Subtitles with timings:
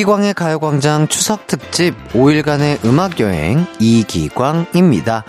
[0.00, 5.24] 이기광의 가요광장 추석 특집 5일간의 음악여행 이기광입니다.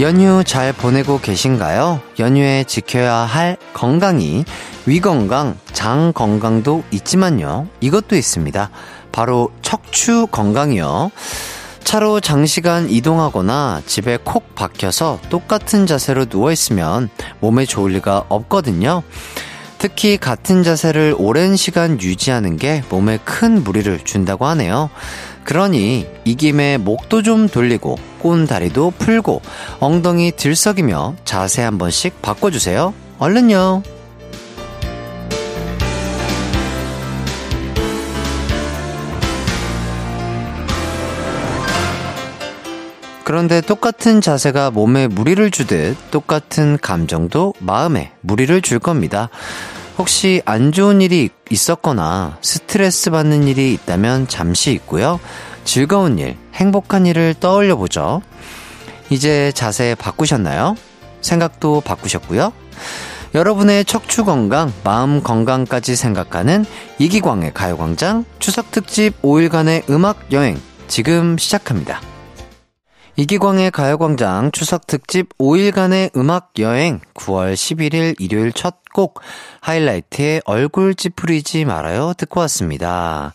[0.00, 2.00] 연휴 잘 보내고 계신가요?
[2.18, 4.44] 연휴에 지켜야 할 건강이
[4.84, 7.68] 위건강, 장 건강도 있지만요.
[7.80, 8.70] 이것도 있습니다.
[9.10, 11.10] 바로 척추 건강이요.
[11.84, 17.08] 차로 장시간 이동하거나 집에 콕 박혀서 똑같은 자세로 누워있으면
[17.40, 19.02] 몸에 좋을 리가 없거든요.
[19.84, 24.88] 특히 같은 자세를 오랜 시간 유지하는 게 몸에 큰 무리를 준다고 하네요.
[25.44, 29.42] 그러니 이 김에 목도 좀 돌리고 꼰다리도 풀고
[29.80, 32.94] 엉덩이 들썩이며 자세 한 번씩 바꿔주세요.
[33.18, 33.82] 얼른요.
[43.24, 49.30] 그런데 똑같은 자세가 몸에 무리를 주듯 똑같은 감정도 마음에 무리를 줄 겁니다.
[49.96, 55.20] 혹시 안 좋은 일이 있었거나 스트레스 받는 일이 있다면 잠시 있고요.
[55.64, 58.20] 즐거운 일, 행복한 일을 떠올려 보죠.
[59.08, 60.76] 이제 자세 바꾸셨나요?
[61.22, 62.52] 생각도 바꾸셨고요.
[63.34, 66.66] 여러분의 척추 건강, 마음 건강까지 생각하는
[66.98, 72.13] 이기광의 가요광장 추석 특집 5일간의 음악 여행 지금 시작합니다.
[73.16, 79.20] 이기광의 가요광장 추석 특집 5일간의 음악 여행 9월 11일 일요일 첫 곡
[79.60, 83.34] 하이라이트의 얼굴 찌푸리지 말아요 듣고 왔습니다.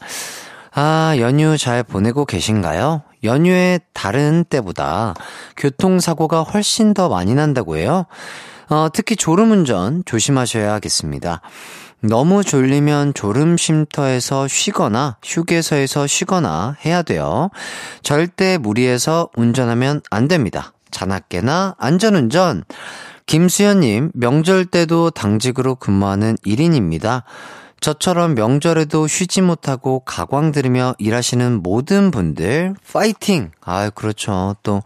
[0.74, 3.02] 아, 연휴 잘 보내고 계신가요?
[3.26, 5.14] 연휴에 다른 때보다
[5.58, 8.06] 교통사고가 훨씬 더 많이 난다고 해요.
[8.70, 11.42] 어, 특히 졸음운전 조심하셔야겠습니다.
[12.02, 17.50] 너무 졸리면 졸음 쉼터에서 쉬거나 휴게소에서 쉬거나 해야 돼요.
[18.04, 20.74] 절대 무리해서 운전하면 안 됩니다.
[20.92, 22.64] 자나깨나 안전운전.
[23.26, 27.24] 김수현님, 명절 때도 당직으로 근무하는 1인입니다.
[27.80, 33.52] 저처럼 명절에도 쉬지 못하고 가광 들으며 일하시는 모든 분들, 파이팅!
[33.62, 34.56] 아, 그렇죠.
[34.64, 34.82] 또,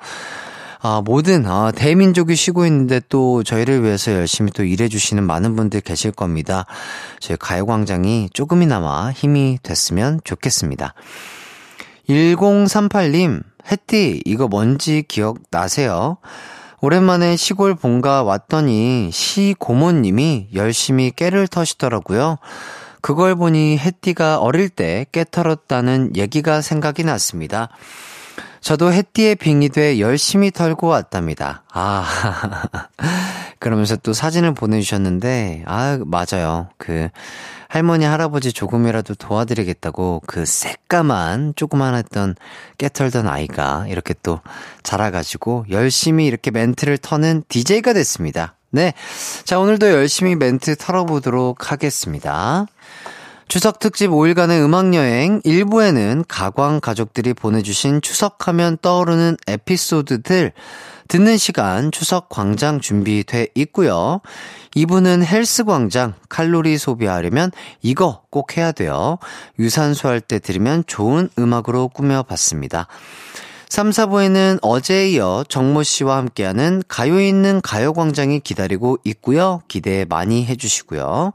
[0.85, 6.11] 아, 모든, 아, 대민족이 쉬고 있는데 또 저희를 위해서 열심히 또 일해주시는 많은 분들 계실
[6.11, 6.65] 겁니다.
[7.21, 10.93] 저희 가요광장이 조금이나마 힘이 됐으면 좋겠습니다.
[12.09, 16.17] 1038님, 햇띠, 이거 뭔지 기억나세요?
[16.81, 22.39] 오랜만에 시골 본가 왔더니 시 고모님이 열심히 깨를 터시더라고요.
[22.99, 27.69] 그걸 보니 햇띠가 어릴 때 깨 털었다는 얘기가 생각이 났습니다.
[28.63, 31.63] 저도 해띠에 빙이 돼 열심히 털고 왔답니다.
[31.73, 32.07] 아,
[33.59, 36.69] 그러면서 또 사진을 보내주셨는데, 아, 맞아요.
[36.77, 37.09] 그,
[37.67, 42.35] 할머니, 할아버지 조금이라도 도와드리겠다고 그 새까만 조그만 했던
[42.77, 44.39] 깨털던 아이가 이렇게 또
[44.83, 48.55] 자라가지고 열심히 이렇게 멘트를 터는 DJ가 됐습니다.
[48.69, 48.93] 네.
[49.43, 52.67] 자, 오늘도 열심히 멘트 털어보도록 하겠습니다.
[53.53, 60.53] 추석 특집 5일간의 음악여행 1부에는 가광 가족들이 보내주신 추석하면 떠오르는 에피소드들
[61.07, 64.21] 듣는 시간 추석 광장 준비돼 있고요.
[64.75, 67.51] 2부는 헬스 광장 칼로리 소비하려면
[67.83, 69.19] 이거 꼭 해야 돼요.
[69.59, 72.87] 유산소 할 때 들으면 좋은 음악으로 꾸며봤습니다.
[73.73, 79.63] 3, 4부에는 어제에 이어 정모 씨와 함께하는 가요 있는 가요광장이 기다리고 있고요.
[79.67, 81.33] 기대 많이 해주시고요.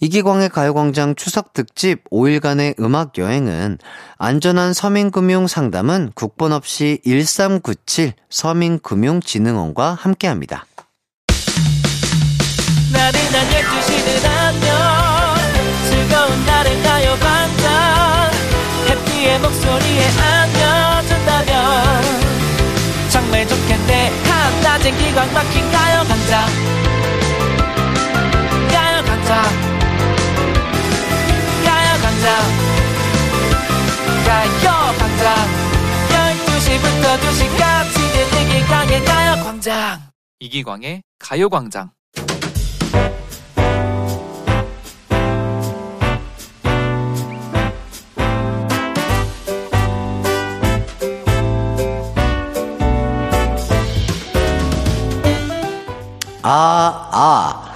[0.00, 3.78] 이기광의 가요광장 추석 특집 5일간의 음악 여행은
[4.16, 10.66] 안전한 서민금융 상담은 국번 없이 1397 서민금융진흥원과 함께합니다.
[12.92, 14.72] 나른한 12시는 안녕
[15.88, 18.30] 즐거운 날을 가요광장
[18.88, 20.57] 해피의 목소리에 안겨
[23.58, 24.10] 좋겠네.
[24.24, 26.46] 한낮엔 기광 막힌 가요광장
[28.70, 29.42] 가요광장
[34.26, 35.34] 가요광장
[36.08, 37.96] 12시부터 2시까지
[38.42, 40.00] 이기광의 가요 광장.
[40.40, 41.90] 이기광의 가요 광장
[56.42, 57.68] 아, 아.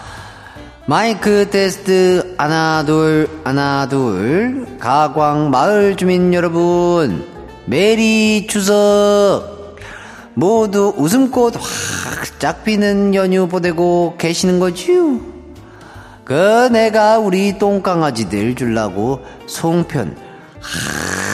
[0.87, 7.25] 마이크 테스트 하나 둘 하나 둘 가광 마을 주민 여러분
[7.67, 9.77] 메리 추석
[10.35, 15.21] 모두 웃음꽃 확짝 피는 연휴 보내고 계시는 거지요?
[16.25, 20.17] 그 내가 우리 똥강아지들 줄라고 송편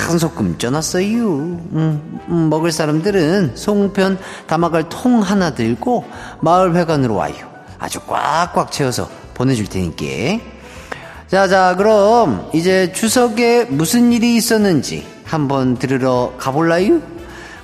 [0.09, 1.07] 한 소끔 쪄놨어요.
[1.07, 6.05] 음, 음, 먹을 사람들은 송편 담아갈 통 하나 들고
[6.41, 7.35] 마을 회관으로 와요.
[7.79, 10.43] 아주 꽉꽉 채워서 보내줄 테니까.
[11.29, 17.03] 자, 자, 그럼 이제 추석에 무슨 일이 있었는지 한번 들으러 가볼라유?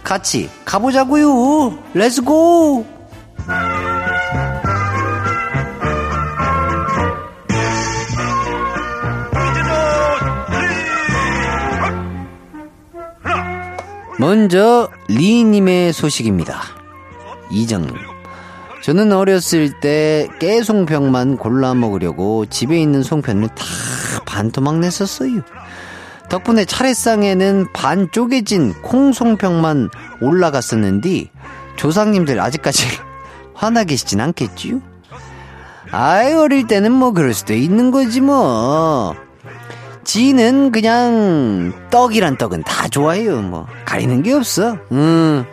[0.03, 1.79] 같이 가보자고요.
[1.95, 2.85] Let's go!
[14.25, 16.63] 먼저 리님의 소식입니다.
[17.51, 17.95] 이정님.
[18.83, 23.65] 저는 어렸을 때 깨송편만 골라 먹으려고 집에 있는 송편을 다
[24.25, 25.43] 반토막 냈었어요.
[26.31, 29.91] 덕분에 차례상에는 반 쪼개진 콩송편만
[30.23, 31.31] 올라갔었는데
[31.77, 32.87] 조상님들 아직까지
[33.53, 34.81] 화나 계시진 않겠지요?
[35.91, 39.15] 아이 어릴 때는 뭐 그럴 수도 있는 거지 뭐.
[40.05, 43.43] 지는 그냥 떡이란 떡은 다 좋아해요.
[43.43, 44.79] 뭐 가리는 게 없어.
[44.93, 45.45] 음.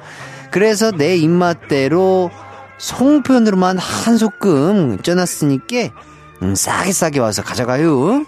[0.51, 2.30] 그래서 내 입맛대로
[2.77, 5.94] 송편으로만 한 소끔 쪄놨으니까
[6.42, 8.25] 음, 싸게 싸게 와서 가져가요.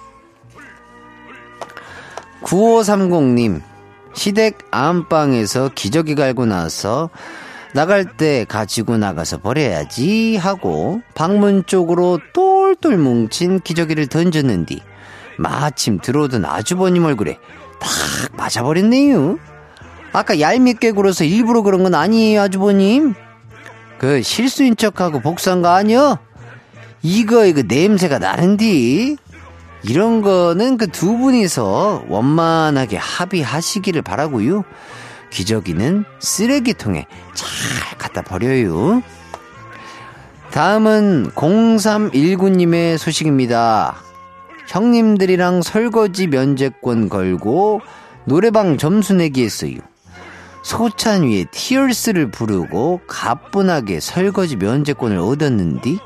[2.43, 3.61] 9530님
[4.13, 7.09] 시댁 안방에서 기저귀 갈고 나서
[7.73, 14.81] 나갈 때 가지고 나가서 버려야지 하고 방문 쪽으로 똘똘 뭉친 기저귀를 던졌는디
[15.37, 17.37] 마침 들어오던 아주버님 얼굴에
[17.79, 17.89] 딱
[18.37, 19.37] 맞아버렸네요.
[20.11, 23.15] 아까 얄밉게 굴어서 일부러 그런 건 아니에요, 아주버님.
[23.97, 26.19] 그 실수인 척하고 복수한 거 아니여?
[27.01, 29.17] 이거 이거 냄새가 나는디.
[29.83, 34.63] 이런 거는 그 두 분이서 원만하게 합의하시기를 바라고요.
[35.29, 39.01] 기저귀는 쓰레기통에 잘 갖다 버려요.
[40.51, 43.95] 다음은 0319님의 소식입니다.
[44.67, 47.81] 형님들이랑 설거지 면제권 걸고
[48.25, 49.77] 노래방 점수 내기 했어요.
[50.63, 55.99] 소찬 위에 티얼스를 부르고 가뿐하게 설거지 면제권을 얻었는디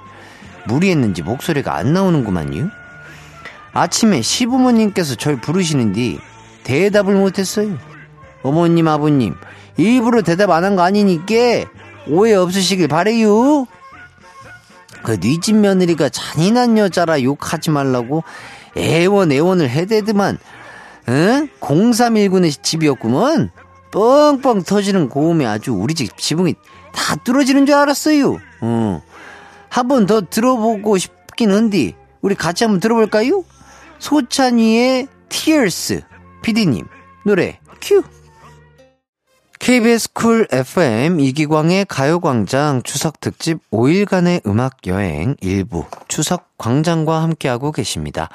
[0.65, 2.69] 무리했는지 목소리가 안 나오는구만요.
[3.73, 6.19] 아침에 시부모님께서 절 부르시는디
[6.63, 7.77] 대답을 못했어요.
[8.41, 9.35] 어머님 아버님
[9.77, 11.35] 일부러 대답 안 한 거 아니니까
[12.07, 13.67] 오해 없으시길 바래요.
[15.03, 18.23] 그 뉘집 며느리가 잔인한 여자라 욕하지 말라고
[18.75, 20.37] 애원 애원을 해대더만
[21.09, 21.49] 응?
[21.61, 23.49] 0319의 집이었구먼
[23.91, 26.55] 뻥뻥 터지는 고음에 아주 우리 집 지붕이
[26.93, 29.01] 다 뚫어지는 줄 알았어요 어.
[29.69, 33.43] 한번 더 들어보고 싶긴 한디 우리 같이 한번 들어볼까요?
[33.99, 36.01] 소찬휘의 Tears
[36.41, 36.85] 피디님
[37.23, 38.03] 노래 큐
[39.67, 48.29] KBS Cool FM 이기광의 가요광장 추석 특집 5일간의 음악 여행 일부 추석 광장과 함께하고 계십니다.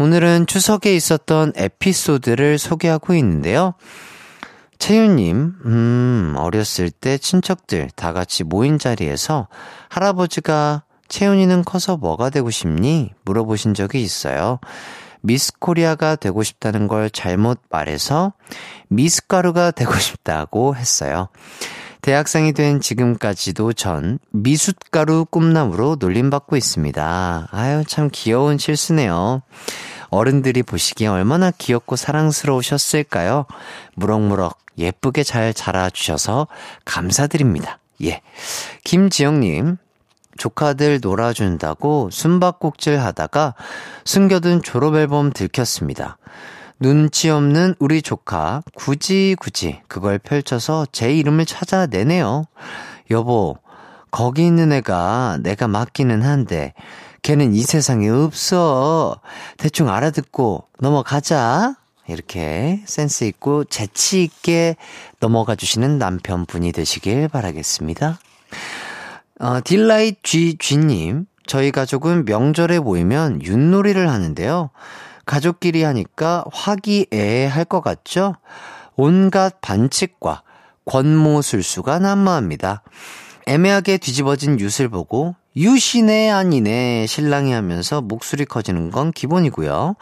[0.00, 3.74] 오늘은 추석에 있었던 에피소드를 소개하고 있는데요.
[4.80, 9.46] 채윤님, 음, 어렸을 때 친척들 다 같이 모인 자리에서
[9.90, 13.12] 할아버지가 채윤이는 커서 뭐가 되고 싶니?
[13.24, 14.58] 물어보신 적이 있어요.
[15.20, 18.32] 미스 코리아가 되고 싶다는 걸 잘못 말해서
[18.88, 21.28] 미스가루가 되고 싶다고 했어요.
[22.00, 27.48] 대학생이 된 지금까지도 전 미숫가루 꿈나무로 놀림받고 있습니다.
[27.50, 29.42] 아유, 참 귀여운 실수네요.
[30.10, 33.46] 어른들이 보시기에 얼마나 귀엽고 사랑스러우셨을까요?
[33.94, 36.46] 무럭무럭 예쁘게 잘 자라주셔서
[36.84, 37.78] 감사드립니다.
[38.04, 38.22] 예.
[38.84, 39.76] 김지영님,
[40.38, 43.54] 조카들 놀아준다고 숨바꼭질 하다가
[44.04, 46.16] 숨겨둔 졸업앨범 들켰습니다.
[46.80, 52.46] 눈치 없는 우리 조카 굳이 굳이 그걸 펼쳐서 제 이름을 찾아내네요.
[53.10, 53.58] 여보,
[54.10, 56.72] 거기 있는 애가 내가 맞기는 한데
[57.22, 59.20] 걔는 이 세상에 없어.
[59.56, 61.74] 대충 알아듣고 넘어가자.
[62.06, 64.76] 이렇게 센스 있고 재치 있게
[65.20, 68.18] 넘어가 주시는 남편분이 되시길 바라겠습니다.
[69.40, 74.70] 어, 딜라이트 G, G님, 저희 가족은 명절에 모이면 윷놀이를 하는데요.
[75.26, 78.34] 가족끼리 하니까 화기애애할 것 같죠?
[78.96, 80.42] 온갖 반칙과
[80.86, 82.82] 권모술수가 난무합니다.
[83.46, 89.94] 애매하게 뒤집어진 윷을 보고 유시네 아니네 신랑이 하면서 목소리 커지는 건 기본이고요.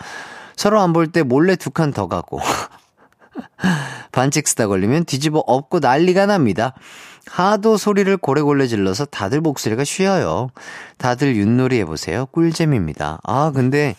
[0.56, 2.40] 서로 안 볼 때 몰래 두 칸 더 가고
[4.12, 6.74] 반칙 쓰다 걸리면 뒤집어 엎고 난리가 납니다.
[7.30, 10.50] 하도 소리를 고래골래 질러서 다들 목소리가 쉬어요.
[10.98, 12.26] 다들 윷놀이 해보세요.
[12.26, 13.20] 꿀잼입니다.
[13.24, 13.94] 아, 근데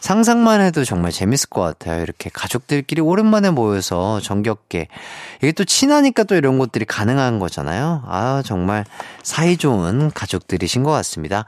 [0.00, 2.02] 상상만 해도 정말 재밌을 것 같아요.
[2.02, 4.88] 이렇게 가족들끼리 오랜만에 모여서 정겹게.
[5.42, 8.04] 이게 또 친하니까 또 이런 것들이 가능한 거잖아요.
[8.06, 8.84] 아, 정말
[9.22, 11.44] 사이좋은 가족들이신 것 같습니다.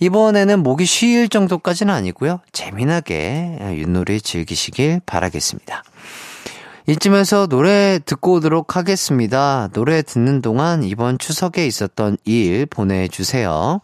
[0.00, 2.40] 이번에는 목이 쉬일 정도까지는 아니고요.
[2.52, 5.82] 재미나게 윷놀이 즐기시길 바라겠습니다.
[6.86, 9.68] 이쯤에서 노래 듣고 오도록 하겠습니다.
[9.72, 13.80] 노래 듣는 동안 이번 추석에 있었던 일 보내주세요.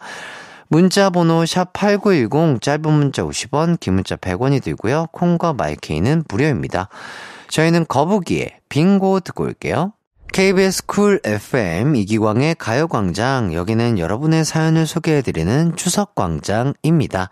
[0.66, 5.06] 문자 번호 샵8910 짧은 문자 50원, 긴 문자 100원이 들고요.
[5.12, 6.88] 콩과 마이케이는 무료입니다.
[7.48, 9.92] 저희는 거북이의 빙고 듣고 올게요.
[10.32, 17.30] KBS 쿨 FM 이기광의 가요광장 여기는 여러분의 사연을 소개해드리는 추석광장입니다.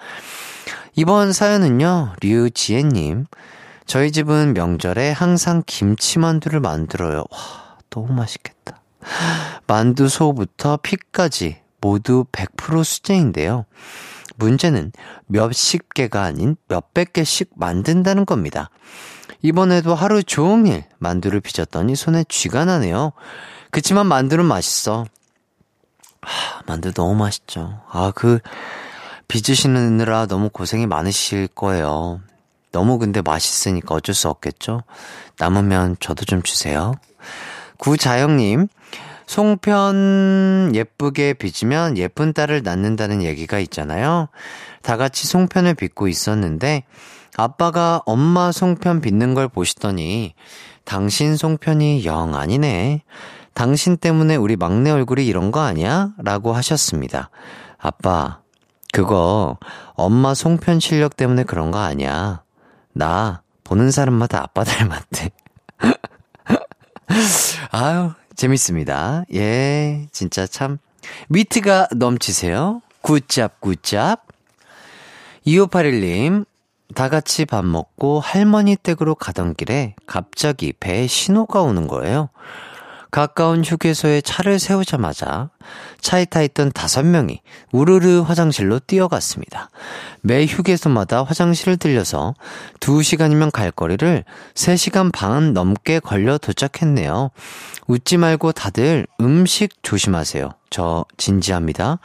[0.95, 3.27] 이번 사연은요 류지혜님
[3.87, 7.25] 저희 집은 명절에 항상 김치만두를 만들어요.
[7.31, 8.83] 와 너무 맛있겠다.
[9.67, 13.65] 만두 소부터 피까지 모두 100% 수제인데요.
[14.37, 14.93] 문제는
[15.27, 18.71] 몇십 개가 아닌 몇백 개씩 만든다는 겁니다.
[19.41, 23.13] 이번에도 하루 종일 만두를 빚었더니 손에 쥐가 나네요.
[23.71, 25.07] 그치만 만두는 맛있어.
[26.23, 26.29] 아,
[26.67, 27.81] 만두 너무 맛있죠.
[27.89, 28.41] 아, 그,
[29.29, 32.21] 빚으시느라 너무 고생이 많으실 거예요.
[32.77, 34.83] 너무 근데 맛있으니까 어쩔 수 없겠죠?
[35.39, 36.93] 남으면 저도 좀 주세요.
[37.79, 38.69] 구자영님,
[39.27, 44.29] 송편 예쁘게 빚으면 예쁜 딸을 낳는다는 얘기가 있잖아요.
[44.83, 46.85] 다 같이 송편을 빚고 있었는데,
[47.39, 50.35] 아빠가 엄마 송편 빚는 걸 보시더니
[50.85, 53.05] 당신 송편이 영 아니네.
[53.55, 56.11] 당신 때문에 우리 막내 얼굴이 이런 거 아니야?
[56.19, 57.31] 라고 하셨습니다.
[57.79, 58.41] 아빠,
[58.93, 59.57] 그거
[59.95, 62.45] 엄마 송편 실력 때문에 그런 거 아니야.
[62.97, 65.31] 나 보는 사람마다 아빠 닮았대.
[67.71, 69.25] 아유, 재밌습니다.
[69.35, 70.79] 예, 진짜 참
[71.29, 72.81] 위트가 넘치세요.
[73.03, 74.25] 굿잡 굿잡.
[75.47, 76.47] 2581님,
[76.95, 82.31] 다 같이 밥 먹고 할머니 댁으로 가던 길에 갑자기 배에 신호가 오는 거예요.
[83.17, 85.49] 가까운 휴게소에 차를 세우자마자
[86.03, 87.41] 차에 타 있던 다섯 명이
[87.73, 89.71] 우르르 화장실로 뛰어갔습니다.
[90.21, 92.35] 매 휴게소마다 화장실을 들려서
[92.79, 94.23] 두 시간이면 갈 거리를
[94.55, 97.31] 세 시간 반 넘게 걸려 도착했네요.
[97.87, 100.51] 웃지 말고 다들 음식 조심하세요.
[100.69, 102.01] 저 진지합니다.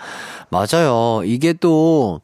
[0.49, 1.23] 맞아요.
[1.25, 2.21] 이게 또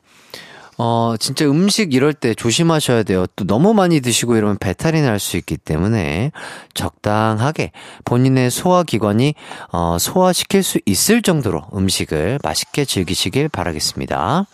[0.79, 3.25] 어, 진짜 음식 이럴 때 조심하셔야 돼요.
[3.35, 6.31] 또 너무 많이 드시고 이러면 배탈이 날 수 있기 때문에
[6.75, 7.71] 적당하게
[8.05, 9.33] 본인의 소화기관이
[9.71, 14.45] 어, 소화시킬 수 있을 정도로 음식을 맛있게 즐기시길 바라겠습니다.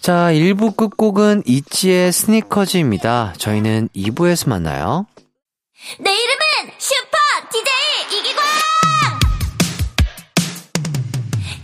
[0.00, 3.32] 자, 1부 끝곡은 이치의 스니커즈입니다.
[3.38, 5.06] 저희는 2부에서 만나요.
[5.98, 7.18] 내 이름은 슈퍼
[7.50, 8.44] DJ 이기광!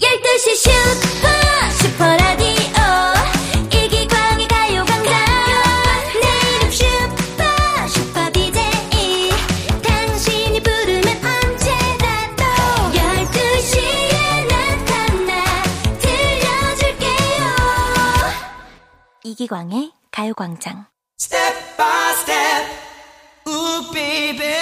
[0.00, 1.19] 12시 슈
[19.50, 20.86] 이기광의 가요광장.
[21.20, 22.66] Step by step,
[23.48, 24.54] ooh baby,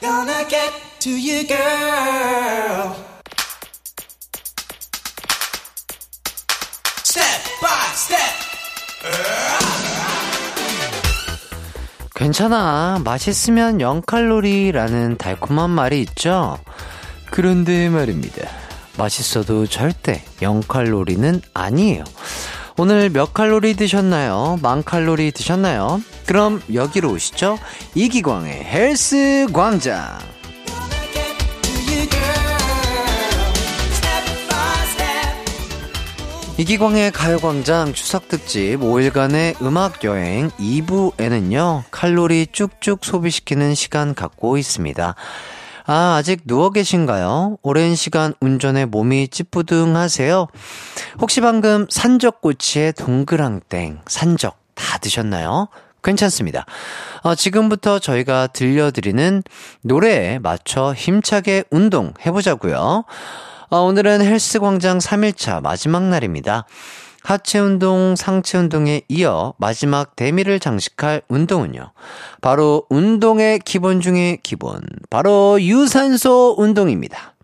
[0.00, 2.94] gonna get to you girl.
[7.04, 8.32] Step by step.
[12.14, 12.98] 괜찮아.
[13.04, 16.58] 맛있으면 0칼로리라는 달콤한 말이 있죠?
[17.30, 18.48] 그런데 말입니다.
[18.96, 22.04] 맛있어도 절대 0칼로리는 아니에요.
[22.78, 24.58] 오늘 몇 칼로리 드셨나요?
[24.62, 26.00] 만 칼로리 드셨나요?
[26.26, 27.58] 그럼 여기로 오시죠.
[27.94, 30.18] 이기광의 헬스 광장.
[36.58, 45.14] 이기광의 가요광장 추석특집 5일간의 음악여행 2부에는요, 칼로리 쭉쭉 소비시키는 시간 갖고 있습니다.
[45.84, 47.58] 아, 아직 누워 계신가요?
[47.62, 50.46] 오랜 시간 운전에 몸이 찌뿌둥하세요?
[51.20, 55.68] 혹시 방금 산적꼬치의 동그랑땡, 산적 다 드셨나요?
[56.04, 56.66] 괜찮습니다.
[57.22, 59.42] 어, 지금부터 저희가 들려드리는
[59.82, 63.04] 노래에 맞춰 힘차게 운동 해보자고요.
[63.70, 66.64] 어, 오늘은 헬스광장 3일차 마지막 날입니다.
[67.22, 71.92] 하체 운동, 상체 운동에 이어 마지막 대미를 장식할 운동은요.
[72.40, 74.82] 바로 운동의 기본 중의 기본.
[75.08, 77.34] 바로 유산소 운동입니다.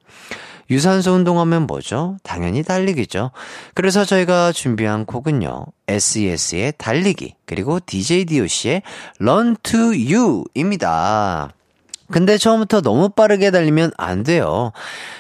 [0.70, 2.18] 유산소 운동하면 뭐죠?
[2.23, 3.30] 당연히 달리기죠.
[3.75, 5.64] 그래서 저희가 준비한 곡은요.
[5.87, 8.82] SES의 달리기, 그리고 DJ DOC의
[9.20, 11.54] Run to You입니다.
[12.11, 14.73] 근데 처음부터 너무 빠르게 달리면 안 돼요.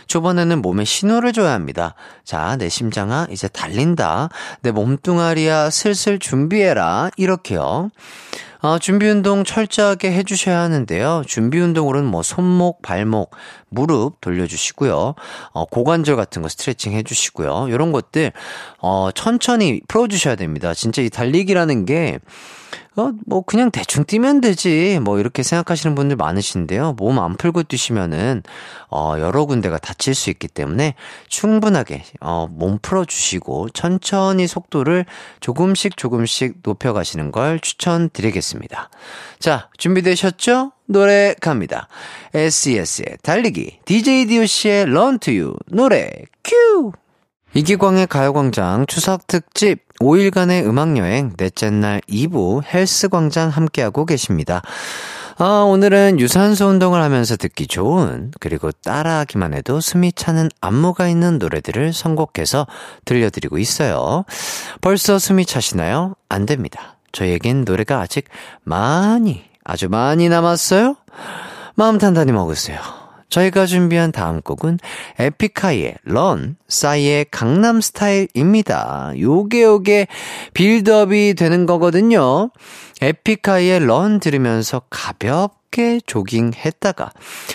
[0.06, 1.94] 초반에는 몸에 신호를 줘야 합니다.
[2.24, 4.30] 자, 내 심장아, 이제 달린다.
[4.62, 7.10] 내 몸뚱아리야, 슬슬 준비해라.
[7.16, 7.90] 이렇게요.
[8.60, 11.22] 어, 준비 운동 철저하게 해주셔야 하는데요.
[11.26, 13.30] 준비 운동으로는 뭐 손목, 발목,
[13.68, 15.14] 무릎 돌려주시고요.
[15.52, 17.68] 어, 고관절 같은 거 스트레칭 해주시고요.
[17.68, 18.32] 이런 것들
[18.78, 20.74] 어, 천천히 풀어주셔야 됩니다.
[20.74, 22.18] 진짜 이 달리기라는 게
[22.96, 24.98] 어, 뭐, 그냥 대충 뛰면 되지.
[25.00, 26.94] 뭐, 이렇게 생각하시는 분들 많으신데요.
[26.94, 28.42] 몸 안 풀고 뛰시면은,
[28.90, 30.94] 어, 여러 군데가 다칠 수 있기 때문에
[31.28, 35.06] 충분하게, 어, 몸 풀어주시고, 천천히 속도를
[35.38, 38.90] 조금씩 조금씩 높여가시는 걸 추천드리겠습니다.
[39.38, 40.72] 자, 준비되셨죠?
[40.88, 41.86] 노래 갑니다.
[42.34, 46.10] SES의 달리기, DJ DOC의 Run to You, 노래,
[46.42, 46.92] 큐!
[47.54, 54.62] 이기광의 가요광장 추석 특집 5일간의 음악여행 넷째 날 2부 헬스광장 함께하고 계십니다.
[55.40, 61.92] 아, 오늘은 유산소 운동을 하면서 듣기 좋은, 그리고 따라하기만 해도 숨이 차는 안무가 있는 노래들을
[61.92, 62.66] 선곡해서
[63.04, 64.24] 들려드리고 있어요.
[64.80, 66.14] 벌써 숨이 차시나요?
[66.28, 66.96] 안 됩니다.
[67.12, 68.24] 저에겐 노래가 아직
[68.64, 70.96] 많이, 아주 많이 남았어요?
[71.74, 72.80] 마음 단단히 먹으세요.
[73.28, 74.78] 저희가 준비한 다음 곡은
[75.18, 79.12] 에픽하이의 런, 싸이의 강남 스타일입니다.
[79.18, 80.06] 요게 요게
[80.54, 82.50] 빌드업이 되는 거거든요.
[83.02, 87.12] 에픽하이의 런 들으면서 가볍게 조깅 했다가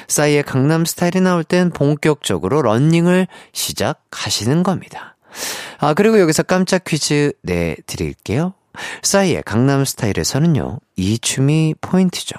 [0.08, 5.18] 싸이의 강남 스타일이 나올 땐 본격적으로 런닝을 시작하시는 겁니다.
[5.80, 8.54] 아, 그리고 여기서 깜짝 퀴즈 내드릴게요.
[9.02, 12.36] 싸이의 강남 스타일에서는요, 이 춤이 포인트죠.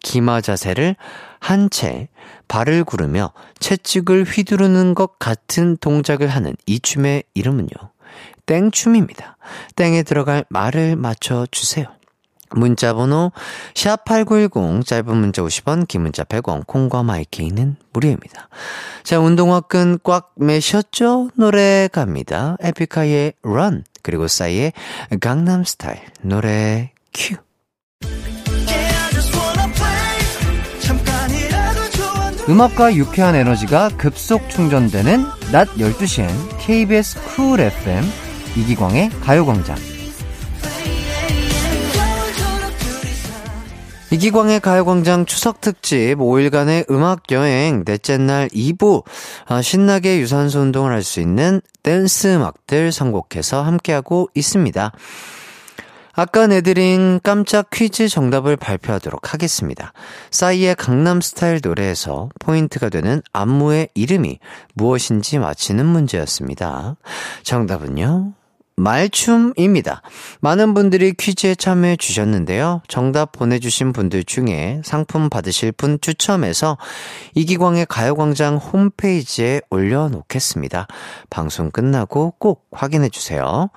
[0.00, 0.96] 기마 자세를
[1.40, 2.08] 한 채
[2.48, 7.68] 발을 구르며 채찍을 휘두르는 것 같은 동작을 하는 이 춤의 이름은요.
[8.46, 9.36] 땡춤입니다.
[9.74, 11.86] 땡에 들어갈 말을 맞춰주세요.
[12.50, 13.32] 문자 번호
[13.74, 18.48] 샵8910 짧은 문자 50원 긴 문자 100원 콩과 마이케이는 무료입니다.
[19.02, 21.30] 자 운동화 끈 꽉 매셨죠?
[21.34, 22.56] 노래 갑니다.
[22.60, 24.72] 에픽하이의 Run 그리고 싸이의
[25.20, 27.34] 강남 스타일 노래 큐
[32.48, 36.28] 음악과 유쾌한 에너지가 급속 충전되는 낮 12시엔
[36.60, 38.04] KBS Cool FM
[38.56, 39.95] 이기광의 가요광장.
[44.10, 49.02] 이기광의 가요광장 추석특집 5일간의 음악여행 넷째 날 2부
[49.46, 54.92] 아, 신나게 유산소 운동을 할 수 있는 댄스 음악들 선곡해서 함께하고 있습니다.
[56.18, 59.92] 아까 내드린 깜짝 퀴즈 정답을 발표하도록 하겠습니다.
[60.30, 64.38] 싸이의 강남스타일 노래에서 포인트가 되는 안무의 이름이
[64.74, 66.96] 무엇인지 맞히는 문제였습니다.
[67.42, 68.32] 정답은요?
[68.76, 70.02] 말춤입니다.
[70.40, 72.82] 많은 분들이 퀴즈에 참여해 주셨는데요.
[72.88, 76.76] 정답 보내주신 분들 중에 상품 받으실 분 추첨해서
[77.34, 80.86] 이기광의 가요광장 홈페이지에 올려놓겠습니다.
[81.30, 83.70] 방송 끝나고 꼭 확인해 주세요.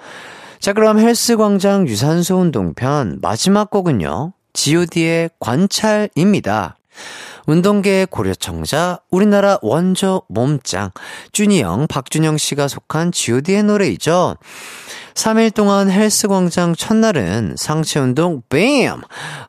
[0.60, 4.34] 자, 그럼 헬스광장 유산소 운동편 마지막 곡은요.
[4.54, 6.79] god의 관찰입니다.
[7.48, 10.92] 운동계의 고려청자, 우리나라 원조 몸짱,
[11.32, 14.36] 준이형, 박준영 씨가 속한 god의 노래이죠.
[15.16, 19.02] 3일 동안 헬스광장 첫날은 상체 운동 뱀!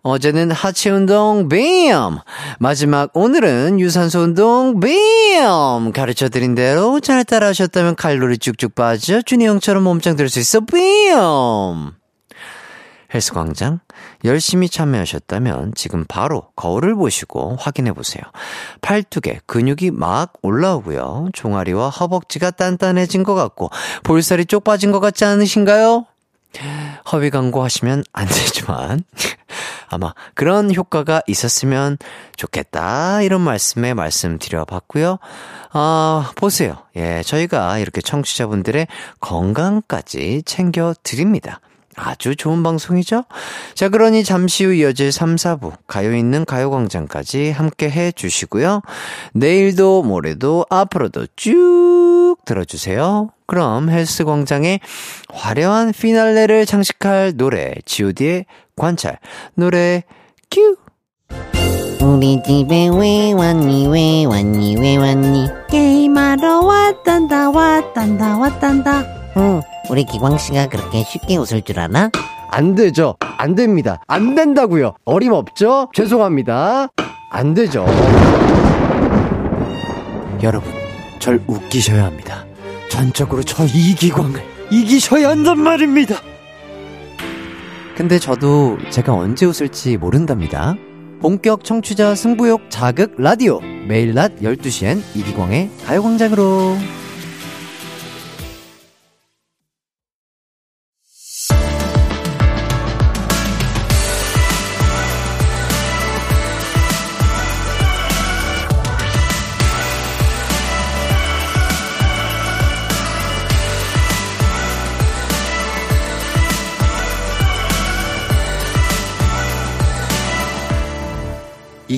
[0.02, 2.18] 어제는 하체 운동 뱀!
[2.58, 5.92] 마지막 오늘은 유산소 운동 뱀!
[5.92, 11.99] 가르쳐드린 대로 잘 따라하셨다면 칼로리 쭉쭉 빠져 준이 형처럼 몸짱 될 수 있어 뱀!
[13.12, 13.80] 헬스광장
[14.24, 18.22] 열심히 참여하셨다면 지금 바로 거울을 보시고 확인해 보세요.
[18.80, 21.30] 팔뚝에 근육이 막 올라오고요.
[21.32, 23.70] 종아리와 허벅지가 단단해진 것 같고
[24.04, 26.06] 볼살이 쪽 빠진 것 같지 않으신가요?
[27.12, 29.04] 허위 광고 하시면 안 되지만
[29.88, 31.98] 아마 그런 효과가 있었으면
[32.36, 35.18] 좋겠다 이런 말씀에 말씀드려봤고요.
[35.72, 36.76] 아 보세요.
[36.96, 38.86] 예, 저희가 이렇게 청취자분들의
[39.20, 41.60] 건강까지 챙겨 드립니다.
[42.00, 43.24] 아주 좋은 방송이죠?
[43.74, 48.82] 자, 그러니 잠시 후 이어질 3, 4부, 가요 있는 가요광장까지 함께 해 주시고요.
[49.34, 53.30] 내일도 모레도 앞으로도 쭉 들어주세요.
[53.46, 54.80] 그럼 헬스광장의
[55.32, 59.18] 화려한 피날레를 장식할 노래, GOD의 관찰,
[59.54, 60.04] 노래,
[60.50, 60.76] 큐!
[62.02, 70.38] 우리 집에 왜 왔니 왜 왔니 왜 왔니 게임하러 왔단다 왔단다 왔단다 응 우리 기광
[70.38, 72.10] 씨가 그렇게 쉽게 웃을 줄 아나?
[72.50, 73.16] 안 되죠.
[73.38, 74.00] 안 됩니다.
[74.08, 74.94] 안 된다고요.
[75.04, 75.90] 어림없죠?
[75.94, 76.88] 죄송합니다.
[77.30, 77.86] 안 되죠.
[80.42, 80.72] 여러분,
[81.20, 82.44] 절 웃기셔야 합니다.
[82.90, 86.16] 전적으로 저 이기광을 이기셔야 한단 말입니다.
[87.96, 90.74] 근데 저도 제가 언제 웃을지 모른답니다.
[91.20, 93.60] 본격 청취자 승부욕 자극 라디오.
[93.86, 96.76] 매일 낮 12시엔 이기광의 가요광장으로.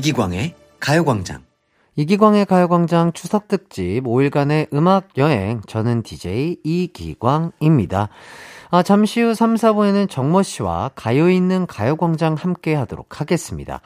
[0.03, 1.45] 이기광의 가요광장.
[1.95, 5.61] 이기광의 가요광장 추석 특집 5일간의 음악 여행.
[5.69, 8.09] 저는 DJ 이기광입니다.
[8.73, 13.81] 아, 잠시 후 3, 4부에는 정모 씨와 가요 있는 가요광장 함께 하도록 하겠습니다.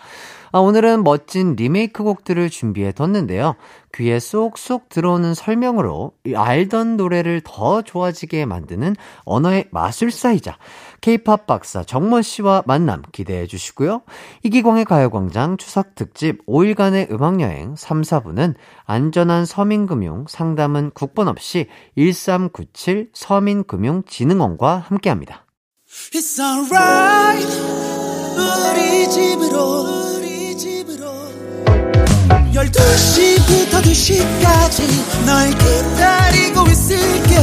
[0.56, 3.56] 아, 오늘은 멋진 리메이크 곡들을 준비해 뒀는데요.
[3.92, 10.56] 귀에 쏙쏙 들어오는 설명으로 알던 노래를 더 좋아지게 만드는 언어의 마술사이자
[11.02, 14.00] 케이팝 박사 정모 씨와 만남 기대해 주시고요.
[14.44, 18.54] 이기광의 가요광장 추석 특집 5일간의 음악여행 3, 4부는
[18.86, 21.66] 안전한 서민금융 상담은 국번 없이
[21.98, 25.44] 1397 서민금융진흥원과 함께합니다.
[26.14, 27.46] It's alright
[28.38, 30.15] 우리 집으로
[32.56, 37.36] 12시부터 2시까지 널 기다리고 있을게.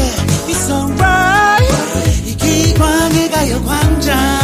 [0.48, 2.26] It's alright.
[2.26, 4.44] 이기광의 가요광장.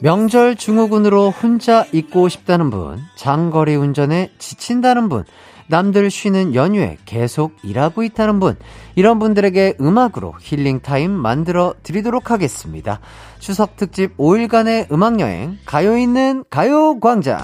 [0.00, 5.24] 명절 중후군으로 혼자 있고 싶다는 분, 장거리 운전에 지친다는 분,
[5.66, 8.56] 남들 쉬는 연휴에 계속 일하고 있다는 분,
[8.94, 13.00] 이런 분들에게 음악으로 힐링타임 만들어 드리도록 하겠습니다.
[13.38, 17.38] 추석 특집 5일간의 음악여행, 가요 있는 가요광장.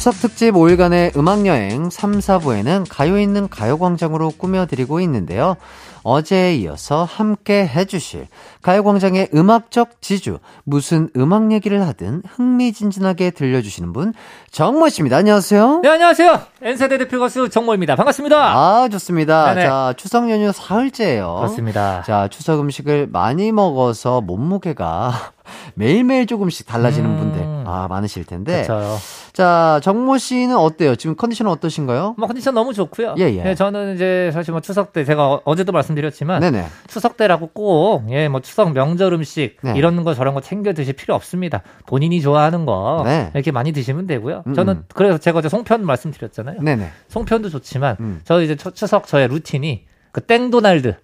[0.00, 5.58] 추석 특집 5일간의 음악여행 3, 4부에는 가요 있는 가요광장으로 꾸며드리고 있는데요.
[6.02, 8.26] 어제에 이어서 함께 해주실
[8.62, 14.12] 가요광장의 음악적 지주, 무슨 음악 얘기를 하든 흥미진진하게 들려주시는 분,
[14.50, 15.16] 정모 씨입니다.
[15.16, 15.80] 안녕하세요.
[15.82, 16.40] 네, 안녕하세요.
[16.62, 17.96] N세대 대표 가수 정모입니다.
[17.96, 18.36] 반갑습니다.
[18.36, 19.54] 아, 좋습니다.
[19.54, 19.66] 네네.
[19.66, 21.36] 자, 추석 연휴 사흘째예요.
[21.36, 22.02] 그렇습니다.
[22.06, 25.32] 자, 추석 음식을 많이 먹어서 몸무게가
[25.74, 27.16] 매일매일 조금씩 달라지는 음...
[27.16, 28.64] 분들, 아, 많으실 텐데.
[28.64, 28.98] 그렇죠.
[29.32, 30.96] 자, 정모 씨는 어때요?
[30.96, 32.16] 지금 컨디션은 어떠신가요?
[32.18, 33.14] 뭐 컨디션 너무 좋고요.
[33.18, 33.42] 예, 예.
[33.42, 36.66] 네, 저는 이제 사실 뭐 추석 때 제가 어제도 말씀드렸지만 네네.
[36.88, 39.74] 추석 때라고 꼭 예, 뭐 추석 명절 음식 네.
[39.76, 41.62] 이런 거 저런 거 챙겨 드실 필요 없습니다.
[41.86, 43.30] 본인이 좋아하는 거 네.
[43.34, 44.42] 이렇게 많이 드시면 되고요.
[44.46, 44.54] 음.
[44.54, 46.60] 저는 그래서 제가 어제 송편 말씀드렸잖아요.
[46.60, 46.90] 네네.
[47.08, 48.20] 송편도 좋지만 음.
[48.24, 50.96] 저 이제 추석 저의 루틴이 그 땡도날드